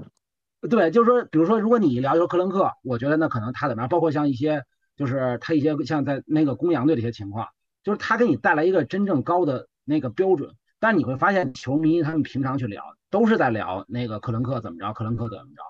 [0.69, 4.63] 对，就是说，比如说，如果你聊就是克伦克，我觉得那可能他怎么样，包括像一些
[4.95, 7.49] 就是他一些像在那个公羊队的一些情况，
[7.83, 10.55] 就是他给你带来一个真正高的那个标准。
[10.79, 12.81] 但你会发现，球迷他们平常去聊，
[13.13, 15.61] 都是在聊那个克伦克怎么着，克伦克怎么着，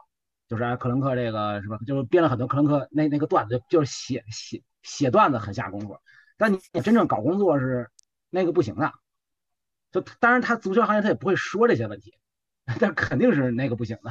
[0.47, 1.77] 就是克伦克这个是吧？
[1.85, 5.97] 就是编了很多克伦克那那个段子，就是写写写段子很下功夫。
[6.37, 7.89] 但你真正搞工作是
[8.29, 8.89] 那个不行的。
[9.91, 12.13] 就当然他足球行业他也不会说这些问题，
[12.79, 14.09] 但肯定是那个不行的。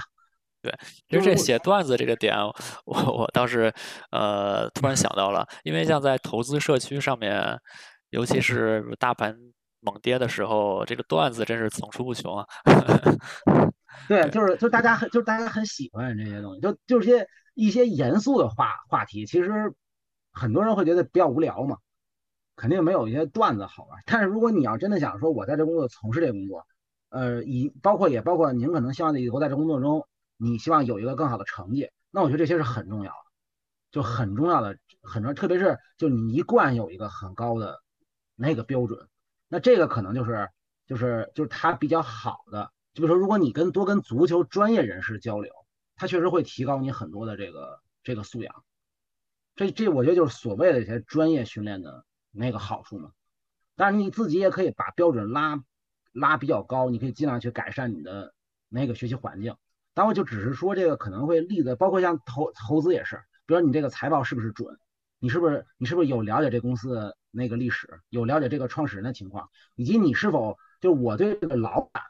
[0.60, 2.36] 对，其实这写段子这个点，
[2.84, 3.72] 我我倒是
[4.10, 7.58] 呃突然想到了，因为像在投资社区上面，
[8.10, 9.34] 尤其是大盘。
[9.82, 12.46] 猛跌的时候，这个段子真是层出不穷啊！
[14.08, 19.74] 对，就是就大家很就是大家很喜欢这些东西，就就是些一些严肃的话话题，其实
[20.32, 21.78] 很多人会觉得比较无聊嘛，
[22.56, 24.00] 肯定没有一些段子好玩。
[24.06, 26.64] 但是如果你要真的想说，我在这工作从事这工作，
[27.10, 33.30] 呃，以包括也包括您可能希望以后在这工作中，你希望有一个更好的成绩，那我觉得这些是很重要的，
[33.90, 37.80] 就很重要的很重要，特别是就你一贯有一个很高的
[38.36, 39.08] 那个标准。
[39.52, 40.48] 那这个可能就是
[40.86, 45.52] 就是就是他比较好的，就比如说，如果你跟多跟足球专业人士交流，
[45.94, 48.64] 他确实会提高你很多的这个这个素养。
[49.54, 53.10] 这这我觉得就是所谓的一些专业训练的那个好处嘛。
[53.76, 55.62] 但是你自己也可以把标准拉
[56.12, 58.32] 拉比较高，你可以尽量去改善你的
[58.70, 59.54] 那个学习环境。
[59.92, 64.78] 但我就只是说这个可能会例子，包括像投投资也是，比如你这个财报是不是准，
[65.18, 67.14] 你是不是你是不是有了解这公司？
[67.32, 72.04] 那个历史有了解这个创始人的情况，以及你是否就我对这个老板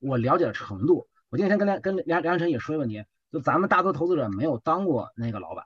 [0.00, 1.06] 我了解的程度。
[1.28, 5.64] 我今天跟梁跟梁梁晨也说一个问题，就咱们大多投资者没有当过那个老板，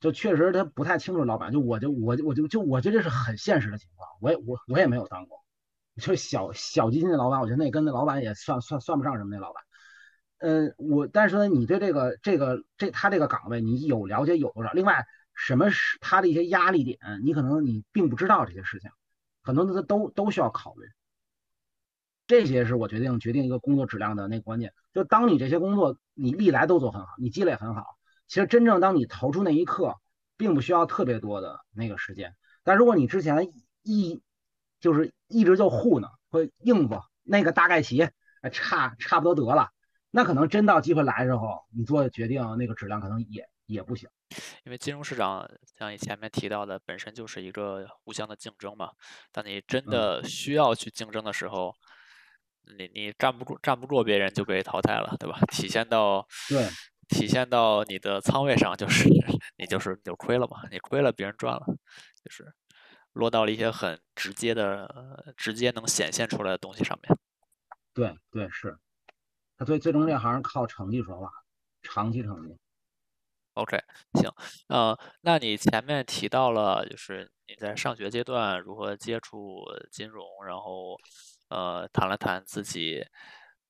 [0.00, 1.52] 就确实他不太清楚老板。
[1.52, 4.08] 就我就我就我就就我觉得这是很现实的情况。
[4.20, 5.42] 我也我我也没有当过，
[6.00, 9.62] 就小小基金的老板，我觉得那跟那老板也算算算不上什么那老板。
[10.38, 14.72] 嗯，我但是呢，你对这个这个这他这个岗位你有了解有多少？
[14.72, 15.06] 另外。
[15.36, 16.98] 什么是他的一些压力点？
[17.22, 18.90] 你可能你并不知道这些事情，
[19.42, 20.88] 很多的都都需要考虑。
[22.26, 24.74] 这些是我决定决定一个工作质量的那个关键。
[24.92, 27.84] 就当你这些工作你历来都做很好，你积累很好，
[28.26, 29.94] 其实真正当你投出那一刻，
[30.36, 32.34] 并不需要特别多的那个时间。
[32.64, 34.20] 但如果你之前一
[34.80, 38.08] 就是一直就糊弄会应付那个大概齐，
[38.50, 39.70] 差差不多得了，
[40.10, 44.08] 那可能真到机会来的时候，你做的决定那个质量可能也也不行。
[44.64, 45.48] 因为金融市场
[45.78, 48.90] 像你前面提到的，本身就是一个互相的竞争嘛。
[49.30, 51.74] 当你真的需要去竞争的时候，
[52.78, 55.38] 你你站不住站不过别人就被淘汰了，对吧？
[55.52, 56.68] 体现到对，
[57.08, 59.08] 体现到你的仓位上就是
[59.56, 61.64] 你就是你就亏了嘛，你亏了别人赚了，
[62.24, 62.52] 就是
[63.12, 67.16] 落到了一些很直接的、直接能显现出来的东西上面。
[67.94, 68.76] 对对是，
[69.56, 71.30] 他最最终这行靠成绩说话，
[71.82, 72.56] 长期成绩。
[73.56, 73.82] OK，
[74.12, 74.30] 行，
[74.68, 80.98] 呃，那你前面提到了，就是你在上学阶段如何接触金融，然后，
[81.48, 83.02] 呃，谈了谈自己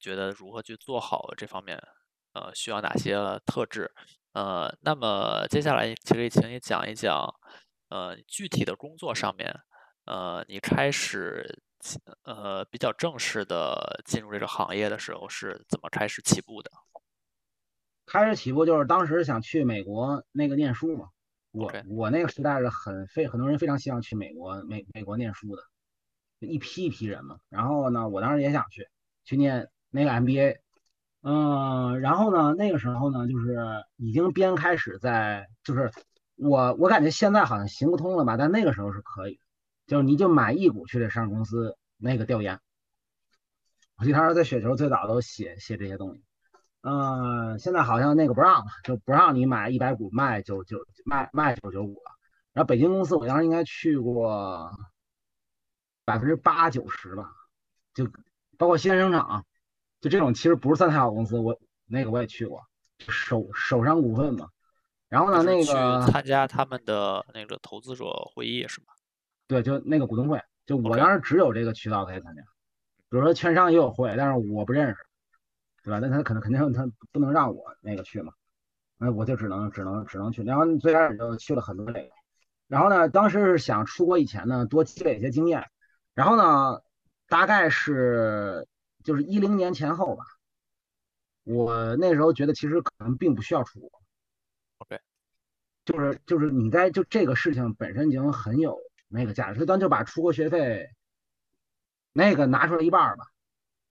[0.00, 1.80] 觉得如何去做好这方面，
[2.32, 3.14] 呃，需要哪些
[3.46, 3.88] 特质，
[4.32, 7.32] 呃，那么接下来其实请你讲一讲，
[7.88, 9.54] 呃，具体的工作上面，
[10.06, 11.62] 呃，你开始，
[12.24, 16.72] 呃，比较正式的进入这个行业的时候是怎么开始起步的？
[18.06, 21.08] 开始起步就是当时想去美国那个念书嘛，
[21.50, 25.62] 我我那个时代是很非很多人非常希望去美国美美国念书的，
[26.38, 27.38] 一批一批人嘛。
[27.48, 28.88] 然后呢，我当时也想去
[29.24, 30.58] 去念那个 MBA，
[31.22, 33.58] 嗯，然后呢，那个时候呢，就是
[33.96, 35.90] 已经边开始在，就是
[36.36, 39.40] 我我感觉现在好像行不通了吧，但那个时候是可以，
[39.88, 42.60] 就是你就买一股去这上市公司那个调研，
[43.98, 46.22] 我记得当时在雪球最早都写写这些东西。
[46.88, 52.12] 嗯，现在好像那个不让了，就不让你买一百股卖九九卖卖九九股了。
[52.52, 54.70] 然后北京公司，我当时应该去过
[56.04, 57.28] 百分之八九十吧，
[57.92, 58.08] 就
[58.56, 59.44] 包括西安商场，
[60.00, 62.62] 就这种其实不是算太好公司，我那个我也去过，
[63.00, 64.48] 首首商股份嘛。
[65.08, 68.92] 然后呢，那个参加他们的那个投资者会议是吧？
[69.48, 72.42] 对，就那个股东会，就我当时只有这个渠道可以参加。
[73.08, 74.96] 比如说券商也有会，但是我不认识。
[75.86, 76.00] 对吧？
[76.00, 78.32] 那他可能肯定他不能让我那个去嘛，
[78.98, 80.42] 那我就只能只能只能去。
[80.42, 82.10] 然后最开始就去了很多这个，
[82.66, 85.64] 然后呢，当时是想出国以前呢多积累一些经验。
[86.12, 86.80] 然后呢，
[87.28, 88.66] 大概是
[89.04, 90.24] 就是一零年前后吧，
[91.44, 93.88] 我那时候觉得其实可能并不需要出国。
[94.78, 94.98] OK，
[95.84, 98.76] 就是就是你在就这个事情本身已经很有
[99.06, 100.88] 那个价值，所以咱就把出国学费
[102.12, 103.24] 那个拿出来一半吧。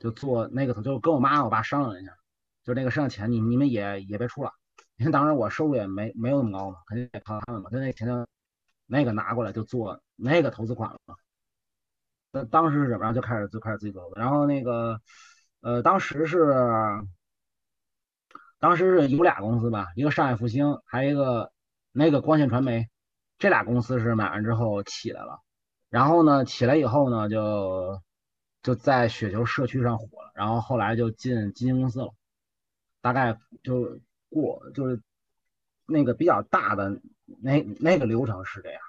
[0.06, 2.16] 就做那个，就跟我妈我爸商量一下，
[2.64, 4.52] 就那个剩下钱你你们也也别出了，
[4.98, 7.72] 因为当时我收入也没没有那么高嘛，肯定得靠他们嘛。
[7.72, 8.28] 就那钱就
[8.86, 11.00] 那个拿过来就做那个投资款了。
[12.32, 15.02] 那当时是怎么着就开始就开始自己做然后那个
[15.62, 16.54] 呃当时是
[18.60, 21.52] 当时是有俩公司吧，一个上海复兴，还有一个
[21.92, 22.88] 那个光线传媒，
[23.40, 25.40] 这俩公司是买完之后起来了，
[25.90, 28.00] 然后呢起来以后呢就。
[28.66, 32.12] 就在雪球社区上火了，然后后来就进基金公司了，
[33.00, 35.00] 大概就过就是
[35.86, 37.00] 那个比较大的
[37.44, 38.82] 那那个流程是这样。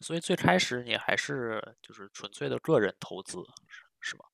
[0.00, 4.24] 所以最开始你还是就是纯粹的个人投资是是吧？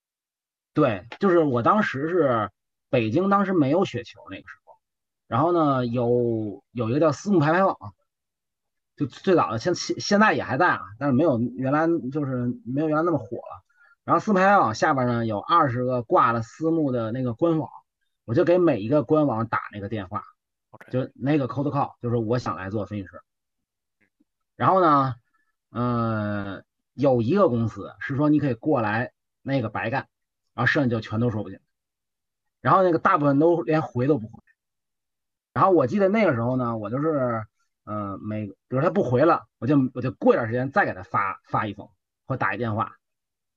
[0.72, 2.48] 对，就是我当时是
[2.88, 4.74] 北京，当时没有雪球那个时候，
[5.26, 7.76] 然后呢有有一个叫私募排排网，
[8.94, 13.65] 就最早的现现现在也还在啊，但是没有原来就是没有原来那么火了。
[14.06, 17.68] 然后私募排排网下边呢有二十个挂了私募的那个官网，
[18.24, 20.22] 我就给每一个官网打那个电话，
[20.92, 23.20] 就那个 cold call，就是我想来做分析师。
[24.54, 25.16] 然后呢，
[25.72, 29.10] 嗯，有一个公司是说你可以过来
[29.42, 30.06] 那个白干，
[30.54, 31.58] 然后剩下就全都说不进。
[32.60, 34.40] 然后那个大部分都连回都不回。
[35.52, 37.44] 然后我记得那个时候呢，我就是，
[37.86, 41.88] 嗯，每比如他不回了，我就我就过一段时间再给他发发一封
[42.24, 42.92] 或打一电话。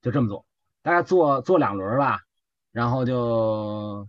[0.02, 0.46] 就这么做，
[0.82, 2.22] 大概做做两轮吧，
[2.72, 4.08] 然后就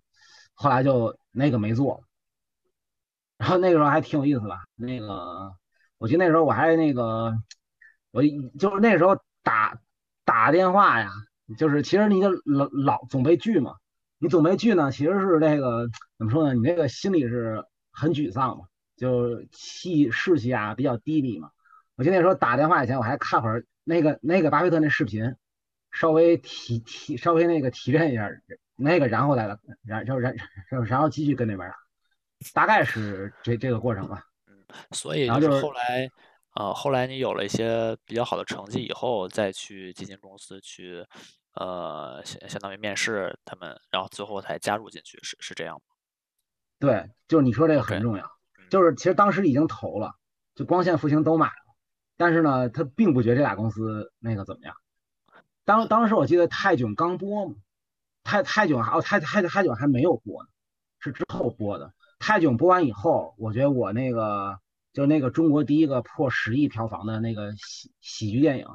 [0.54, 2.04] 后来就那个没做，
[3.36, 4.56] 然后那个时候还挺有意思的。
[4.76, 5.52] 那个
[5.98, 7.34] 我记得那时候我还那个，
[8.12, 9.76] 我就是那时候打
[10.24, 11.10] 打电话呀，
[11.58, 13.74] 就是其实你就老老总被拒嘛，
[14.18, 15.88] 你总被拒呢，其实是那个
[16.18, 16.54] 怎么说呢？
[16.54, 18.64] 你那个心里是很沮丧嘛，
[18.96, 21.50] 就气士气啊比较低迷嘛。
[21.96, 25.34] 我记得那时候打电话以前我还看会儿那个那个巴菲特那视频。
[25.92, 28.28] 稍微提提稍微那个提炼一下
[28.76, 31.76] 那个，然后来了，然然然然后继续跟那边打，
[32.54, 34.24] 大概是这这个过程吧。
[34.46, 36.08] 嗯， 所以就是后来，
[36.54, 41.04] 呃，后来你有了一些比较好的成绩以后，再去基金公司去，
[41.54, 45.82] 呃，相相当于面试他们，然后最后才加入进去，是是这样吗？
[46.78, 48.26] 对，就是你说这个很重要，
[48.70, 50.14] 就是其实当时已经投了，
[50.54, 51.74] 就光线、复兴都买了，
[52.16, 54.74] 但是呢，他并不觉得这俩公司那个怎么样。
[55.70, 57.54] 当当时我记得泰囧刚播嘛，
[58.24, 60.48] 泰泰囧还哦泰泰泰囧还没有播呢，
[60.98, 61.94] 是之后播的。
[62.18, 64.58] 泰囧播完以后，我觉得我那个
[64.92, 68.66] 就那个中国第一个破十亿票房的那个喜喜剧电影，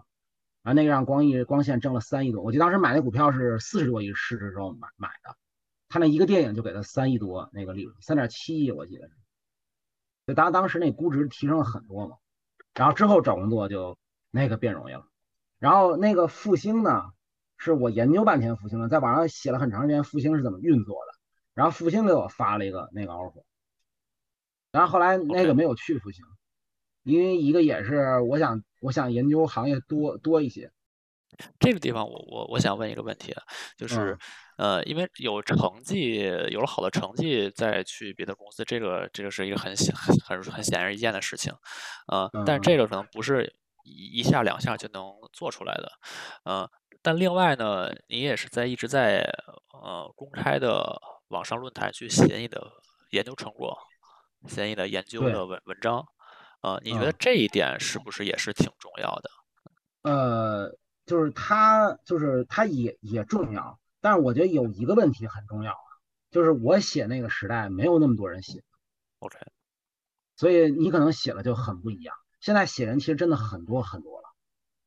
[0.63, 2.41] 啊，那个让光艺光线挣了三亿多。
[2.41, 5.35] 我记得当时买那股票是四十多亿市值时候买买的，
[5.89, 9.13] 他那一个电影就给他三亿多那个利润，三点七亿我记得是。
[10.27, 12.15] 就当当时那估值提升了很多嘛，
[12.73, 13.97] 然后之后找工作就
[14.31, 15.05] 那个变容易了。
[15.59, 17.03] 然后那个复兴呢，
[17.57, 21.15] 是我研究半天复兴的，在网上写了很长时间复兴是怎么运作的。
[21.53, 23.41] 然后复兴给我发了一个那个 offer，
[24.73, 26.25] 然后后来那个没有去复兴，
[27.03, 30.69] 因为一个也是我想我想研究行业多多一些。
[31.57, 33.43] 这个地方我我我想问一个问题啊，
[33.77, 34.17] 就是
[34.57, 41.53] 呃，因为有成绩有了好的成绩再去别的公司，这个这个是一个很显很很显而易见的事情，
[42.07, 43.53] 呃，但这个可能不是
[43.85, 45.91] 一一下两下就能做出来的，
[46.43, 46.69] 呃，
[47.01, 49.21] 但另外呢，你也是在一直在
[49.71, 50.99] 呃公开的。
[51.29, 52.71] 网上论坛去写你的
[53.09, 53.75] 研究成果，
[54.47, 56.05] 写你的研究的文文章，
[56.61, 59.29] 呃，你觉得这一点是不是也是挺重要的？
[60.03, 65.89] 呃，就是它，就是它也也重要，但是我觉得有一个问题很重要啊，
[66.29, 68.63] 就是我写那个时代没有那么多人写
[69.17, 69.39] ，OK，
[70.35, 72.15] 所以你可能写了就很不一样。
[72.45, 74.27] 现在写人其实真的很多很多了，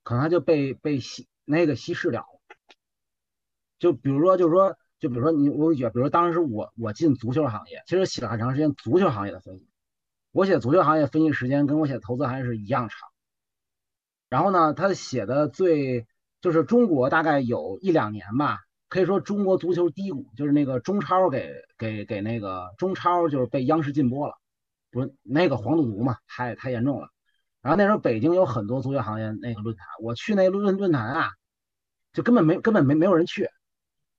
[0.05, 2.57] 可能他就被被稀那个稀释掉了。
[3.81, 4.77] 就比如说，就是说。
[5.01, 9.69] 就比如说你，我举，比如当时我我进足球行业，其实写了很长时间足球行业的分析。
[10.33, 12.99] 我写足球行业分析时间跟我写投资行业是一样长。
[14.29, 16.09] 然后呢，他写的最
[16.41, 24.35] 就是中国大概有一两年吧，可以说中国足球低谷，就是那个中超给给给那个中超就是被央视禁播了，
[24.91, 27.09] 不是那个黄赌毒嘛，太太严重了。
[27.63, 31.31] 然后那时候北京有很多足球行业那个论坛，我去那论论坛啊，
[32.13, 33.49] 就根本没根本没没有人去。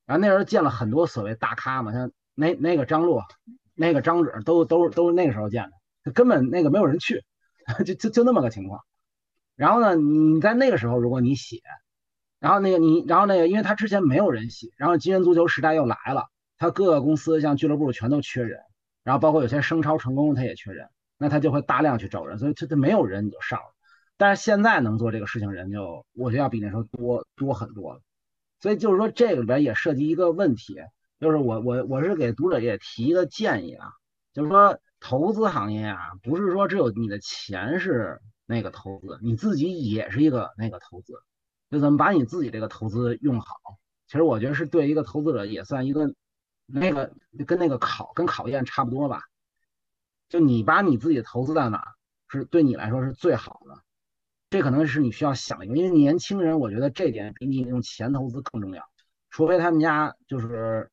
[0.06, 3.22] 然后那时候见了很多所谓大咖嘛，像那那个张璐，
[3.76, 5.70] 那个张指，都都都是那个时候见
[6.04, 7.24] 的，根本那个没有人去，
[7.86, 8.82] 就就就那么个情况。
[9.56, 11.62] 然后呢，你在那个时候如果你写，
[12.40, 16.26] 然后那个你，然后那个，因为他之前没有人写，然后金元足球时代又来了，
[16.58, 18.60] 他各个公司像俱乐部全都缺人，
[19.04, 20.90] 然后包括有些升超成功他也缺人，
[21.20, 23.76] 那他就会大量去招人，所以他他没有人你就上了。
[24.18, 28.02] 但是现在能做这个事情人就我觉得要比那时候多多很多了。
[28.62, 30.76] 所以就是说，这里边也涉及一个问题，
[31.20, 33.94] 就是我我我是给读者也提一个建议啊，
[34.34, 41.14] 就是说投资行业啊，不是说只有你的钱是那个投资，你自己也是一个那个投资，
[41.70, 43.56] 就怎么把你自己这个投资用好，
[44.08, 46.14] 其实我觉得是对一个投资者也算一个
[46.66, 47.14] 那个
[47.48, 49.22] 跟那个考跟考验差不多吧，
[50.30, 51.84] 就你把你自己投资在哪，
[52.30, 53.82] 是对你来说是最好的。
[54.50, 58.84] 这可能是你需要想一个，因为年轻人，我觉得这点比你用钱投资更重要。
[59.30, 60.90] 除非他们家就是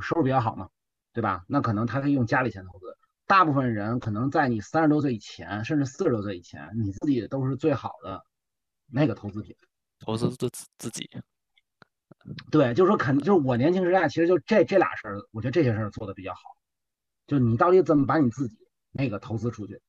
[0.00, 0.68] 收入比较好嘛，
[1.12, 1.44] 对吧？
[1.48, 2.96] 那可能他可以用家里钱投资。
[3.26, 8.24] 大部分人可能在你三十多岁以前，甚至四十多岁以前，你自己都是最好的
[8.86, 9.56] 那个投资品，
[9.98, 11.08] 投资自自己。
[12.50, 16.40] 对，就是说，肯就是我年轻时代，其实就这这俩事儿，我觉得这些事儿做的比较好。
[17.26, 18.56] 就你到底怎么把你自己
[18.94, 19.80] 那个投资出去？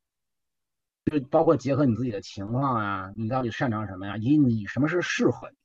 [1.05, 4.17] 就包括结合你自己的情况啊，你到底擅长什么呀？
[4.17, 5.55] 以你什么是适合你？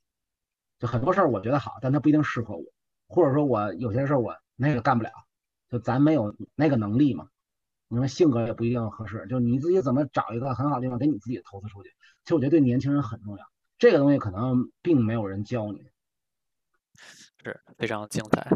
[0.79, 2.65] 就很多事儿我觉得好，但它不一定适合我，
[3.09, 5.11] 或者说我有些事儿我那个干不了，
[5.71, 7.29] 就咱没有那个能力嘛。
[7.89, 11.91] 你说性格也不一定合适，就你自己怎么找一个很好的地方给你自己投资出去？
[12.25, 13.45] 其实我觉得对年轻人很重要，
[13.79, 15.83] 这个东西可能并没有人教你。
[17.43, 18.47] 是非常精彩。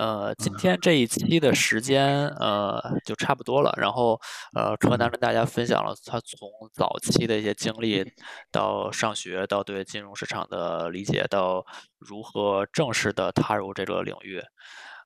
[0.00, 3.70] 呃，今天这一期的时间呃就差不多了。
[3.76, 4.18] 然后
[4.54, 8.02] 呃，柯南跟大家分享了他从早期的一些经历，
[8.50, 11.62] 到上学，到对金融市场的理解，到
[11.98, 14.40] 如何正式的踏入这个领域，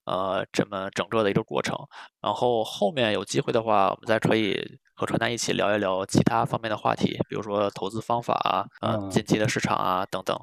[0.05, 1.77] 呃，这么整个的一个过程。
[2.23, 8.35] 然后后面有机会的话，我们再可以和柯南一起聊一聊其他方面的话题，比如说投资方法
[8.81, 10.39] 啊，近期的市场啊等等。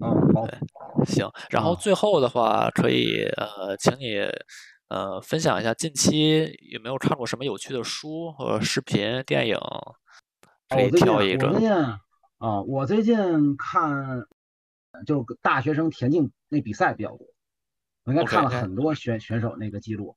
[0.00, 0.46] 嗯，好，
[1.04, 1.30] 行。
[1.50, 4.18] 然后最后的话，可以呃，请你
[4.88, 9.58] 呃分享一下近期有没有看过什么有趣的书和视频、电影，
[10.68, 11.48] 可以挑一个。
[11.48, 11.72] 我最近
[12.38, 14.24] 啊，我最近看
[15.06, 17.26] 就大学生田径那比赛比较多，
[18.04, 20.14] 我应该看了很多选选手那个记录。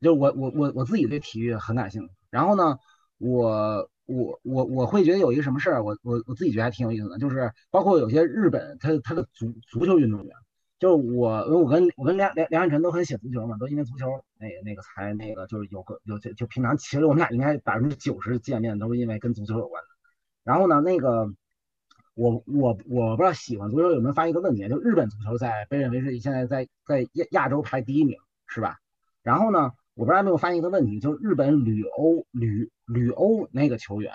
[0.00, 2.14] 就我我我我自己对体育很感兴趣。
[2.30, 2.78] 然后呢，
[3.18, 3.88] 我。
[4.06, 10.36] 我我我会觉得有一个什么事儿，我我我自己觉得还挺有意思的，就是包括有些日本他他的足足球运动员，
[10.78, 14.06] 就是我我跟我跟梁梁梁汉晨都很喜欢足球嘛，都因为足球
[14.38, 19.88] 那那个才那个就是有个有就就平常其实我们俩应该百分之九十见面都是因为跟足球有关的。
[20.42, 21.32] 然后呢，那个
[22.14, 28.78] 我我我不知道喜欢足球有没有发现一个问题，就日本足球在被认为是现在在在亚亚洲排第一名，是吧？
[29.22, 29.72] 然后呢？
[29.94, 34.12] 我不知道有没有发现一个问题，就是日本旅欧旅旅欧那个球员，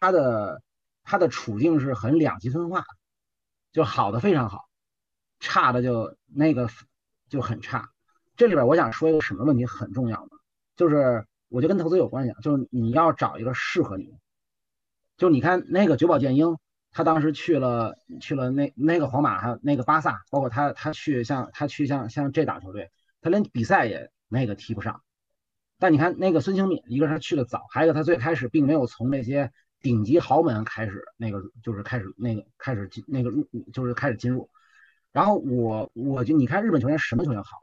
[0.00, 0.62] 他的
[1.02, 2.84] 他的处境是很两极分化。
[3.72, 4.68] 就好的非常好，
[5.40, 6.68] 差的就那个
[7.28, 7.90] 就很差。
[8.36, 10.36] 这里边我想说一个什么问题很重要的，
[10.76, 14.16] 就是我觉得跟投资有关系，就是你要找一个适合你。
[15.16, 16.56] 就你看那个久保建英，
[16.92, 25.02] 他当时去了去了那那个皇马还有那个巴萨，包括他他去像他去像像这档球队，他连比赛也那个踢不上。
[25.78, 34.48] 但你看那个孙兴敏，一个是他去的早，还有个他最开始并没有从那些顶级豪门开始，那个就是开始那个开始进那个入就是开始进入。
[35.12, 37.58] 然后我我就你看日本球员什么球员好，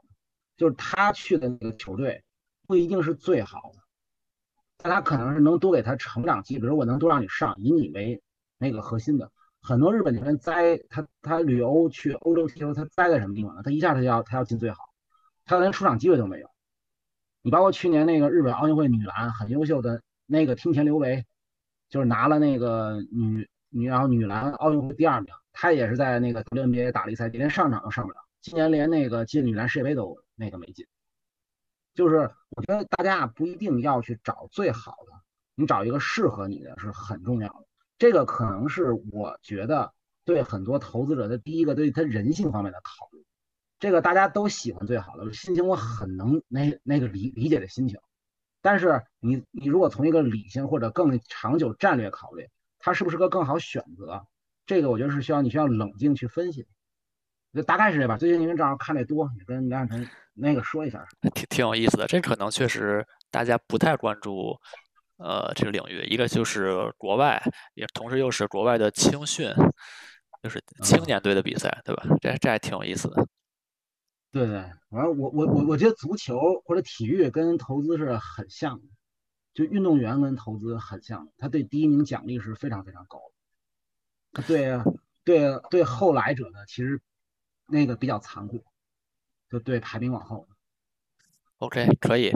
[0.57, 2.23] 就是他去的那个球队
[2.67, 3.79] 不一定是最好的，
[4.77, 8.21] 但他可能是能多给他成长期，比如我能多让你上，以你为
[8.57, 9.31] 那个核心的。
[9.61, 13.61] 很多日本球员栽他他旅游去欧洲踢球，他栽在什么地方呢？
[13.63, 14.77] 他一下他要他要进最好，
[15.45, 16.50] 他连出场机会都没有。
[17.43, 21.25] 你包括去年那个日本奥运会女篮很优秀的那个听田刘维，
[21.89, 28.17] 就是拿了那个女女然后女篮奥运会第二名，她也是在那个 WNBA 打了一赛季，连上场都上不了。
[28.41, 30.85] 今年连那个进女篮世界杯都那个没进。
[31.93, 35.13] 就是我觉得大家不一定要去找最好的，
[35.55, 37.65] 你找一个适合你的是很重要的。
[37.97, 43.10] 这个可能是我觉得对很多投资者的第一个对他人性方面的考。
[43.81, 47.99] 这个大家都喜欢最好的心情，我很能那那个理理解的心情。
[48.61, 54.23] 但是你你如果从一个理性或者更长久战略考虑，它是不是个更好选择？
[54.67, 56.67] 这个我觉得是需要你需要冷静去分析。
[57.55, 58.17] 就大概是这吧。
[58.17, 61.03] 最近因为正好看的多，你跟梁晨那个说一下。
[61.33, 64.55] 挺挺有意思的，这可能确实大家不太关注，
[65.17, 66.03] 呃，这个领域。
[66.03, 67.41] 一个就是国外，
[67.73, 69.51] 也同时又是国外的青训，
[70.43, 72.03] 就是青年队的比赛，对吧？
[72.21, 73.27] 这这还挺有意思的。
[74.31, 78.83] 对对，反正我我我我觉得足球或者体育跟投资是很像的，
[79.53, 83.19] 就运动员跟投资很像，他对第一名奖励是非常非常高
[84.31, 84.79] 的，对
[85.25, 87.01] 对对后来者呢，其实
[87.67, 88.63] 那个比较残酷，
[89.49, 90.47] 就对排名往后。
[91.57, 92.33] OK，可以，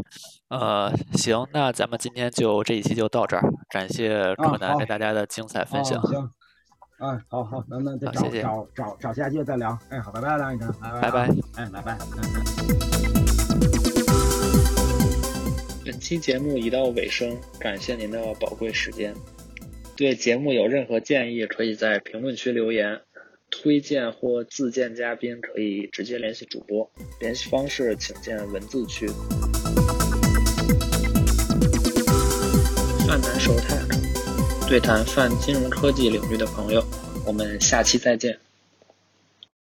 [0.50, 6.00] 呃，行，那咱们今天就这一期就到这儿，感谢柯南给大家的精彩分享。
[6.04, 6.30] 行。
[7.06, 9.78] 哎，好好，那那再找找找找下机会再聊。
[9.90, 12.00] 哎，好，拜拜，梁雨晨，拜拜，哎，拜拜拜拜。
[15.86, 19.14] 本期节目已到尾声，感谢您的宝贵时间。
[19.96, 22.98] 对节目有任何建议，可以在评论区留言；
[23.52, 26.92] 推荐或自荐嘉宾，可以直接联系主播。
[27.20, 29.08] 联系方式请见文字区。
[34.68, 36.84] 对谈泛金融科技领域的朋友，
[37.24, 38.36] 我们下期再见。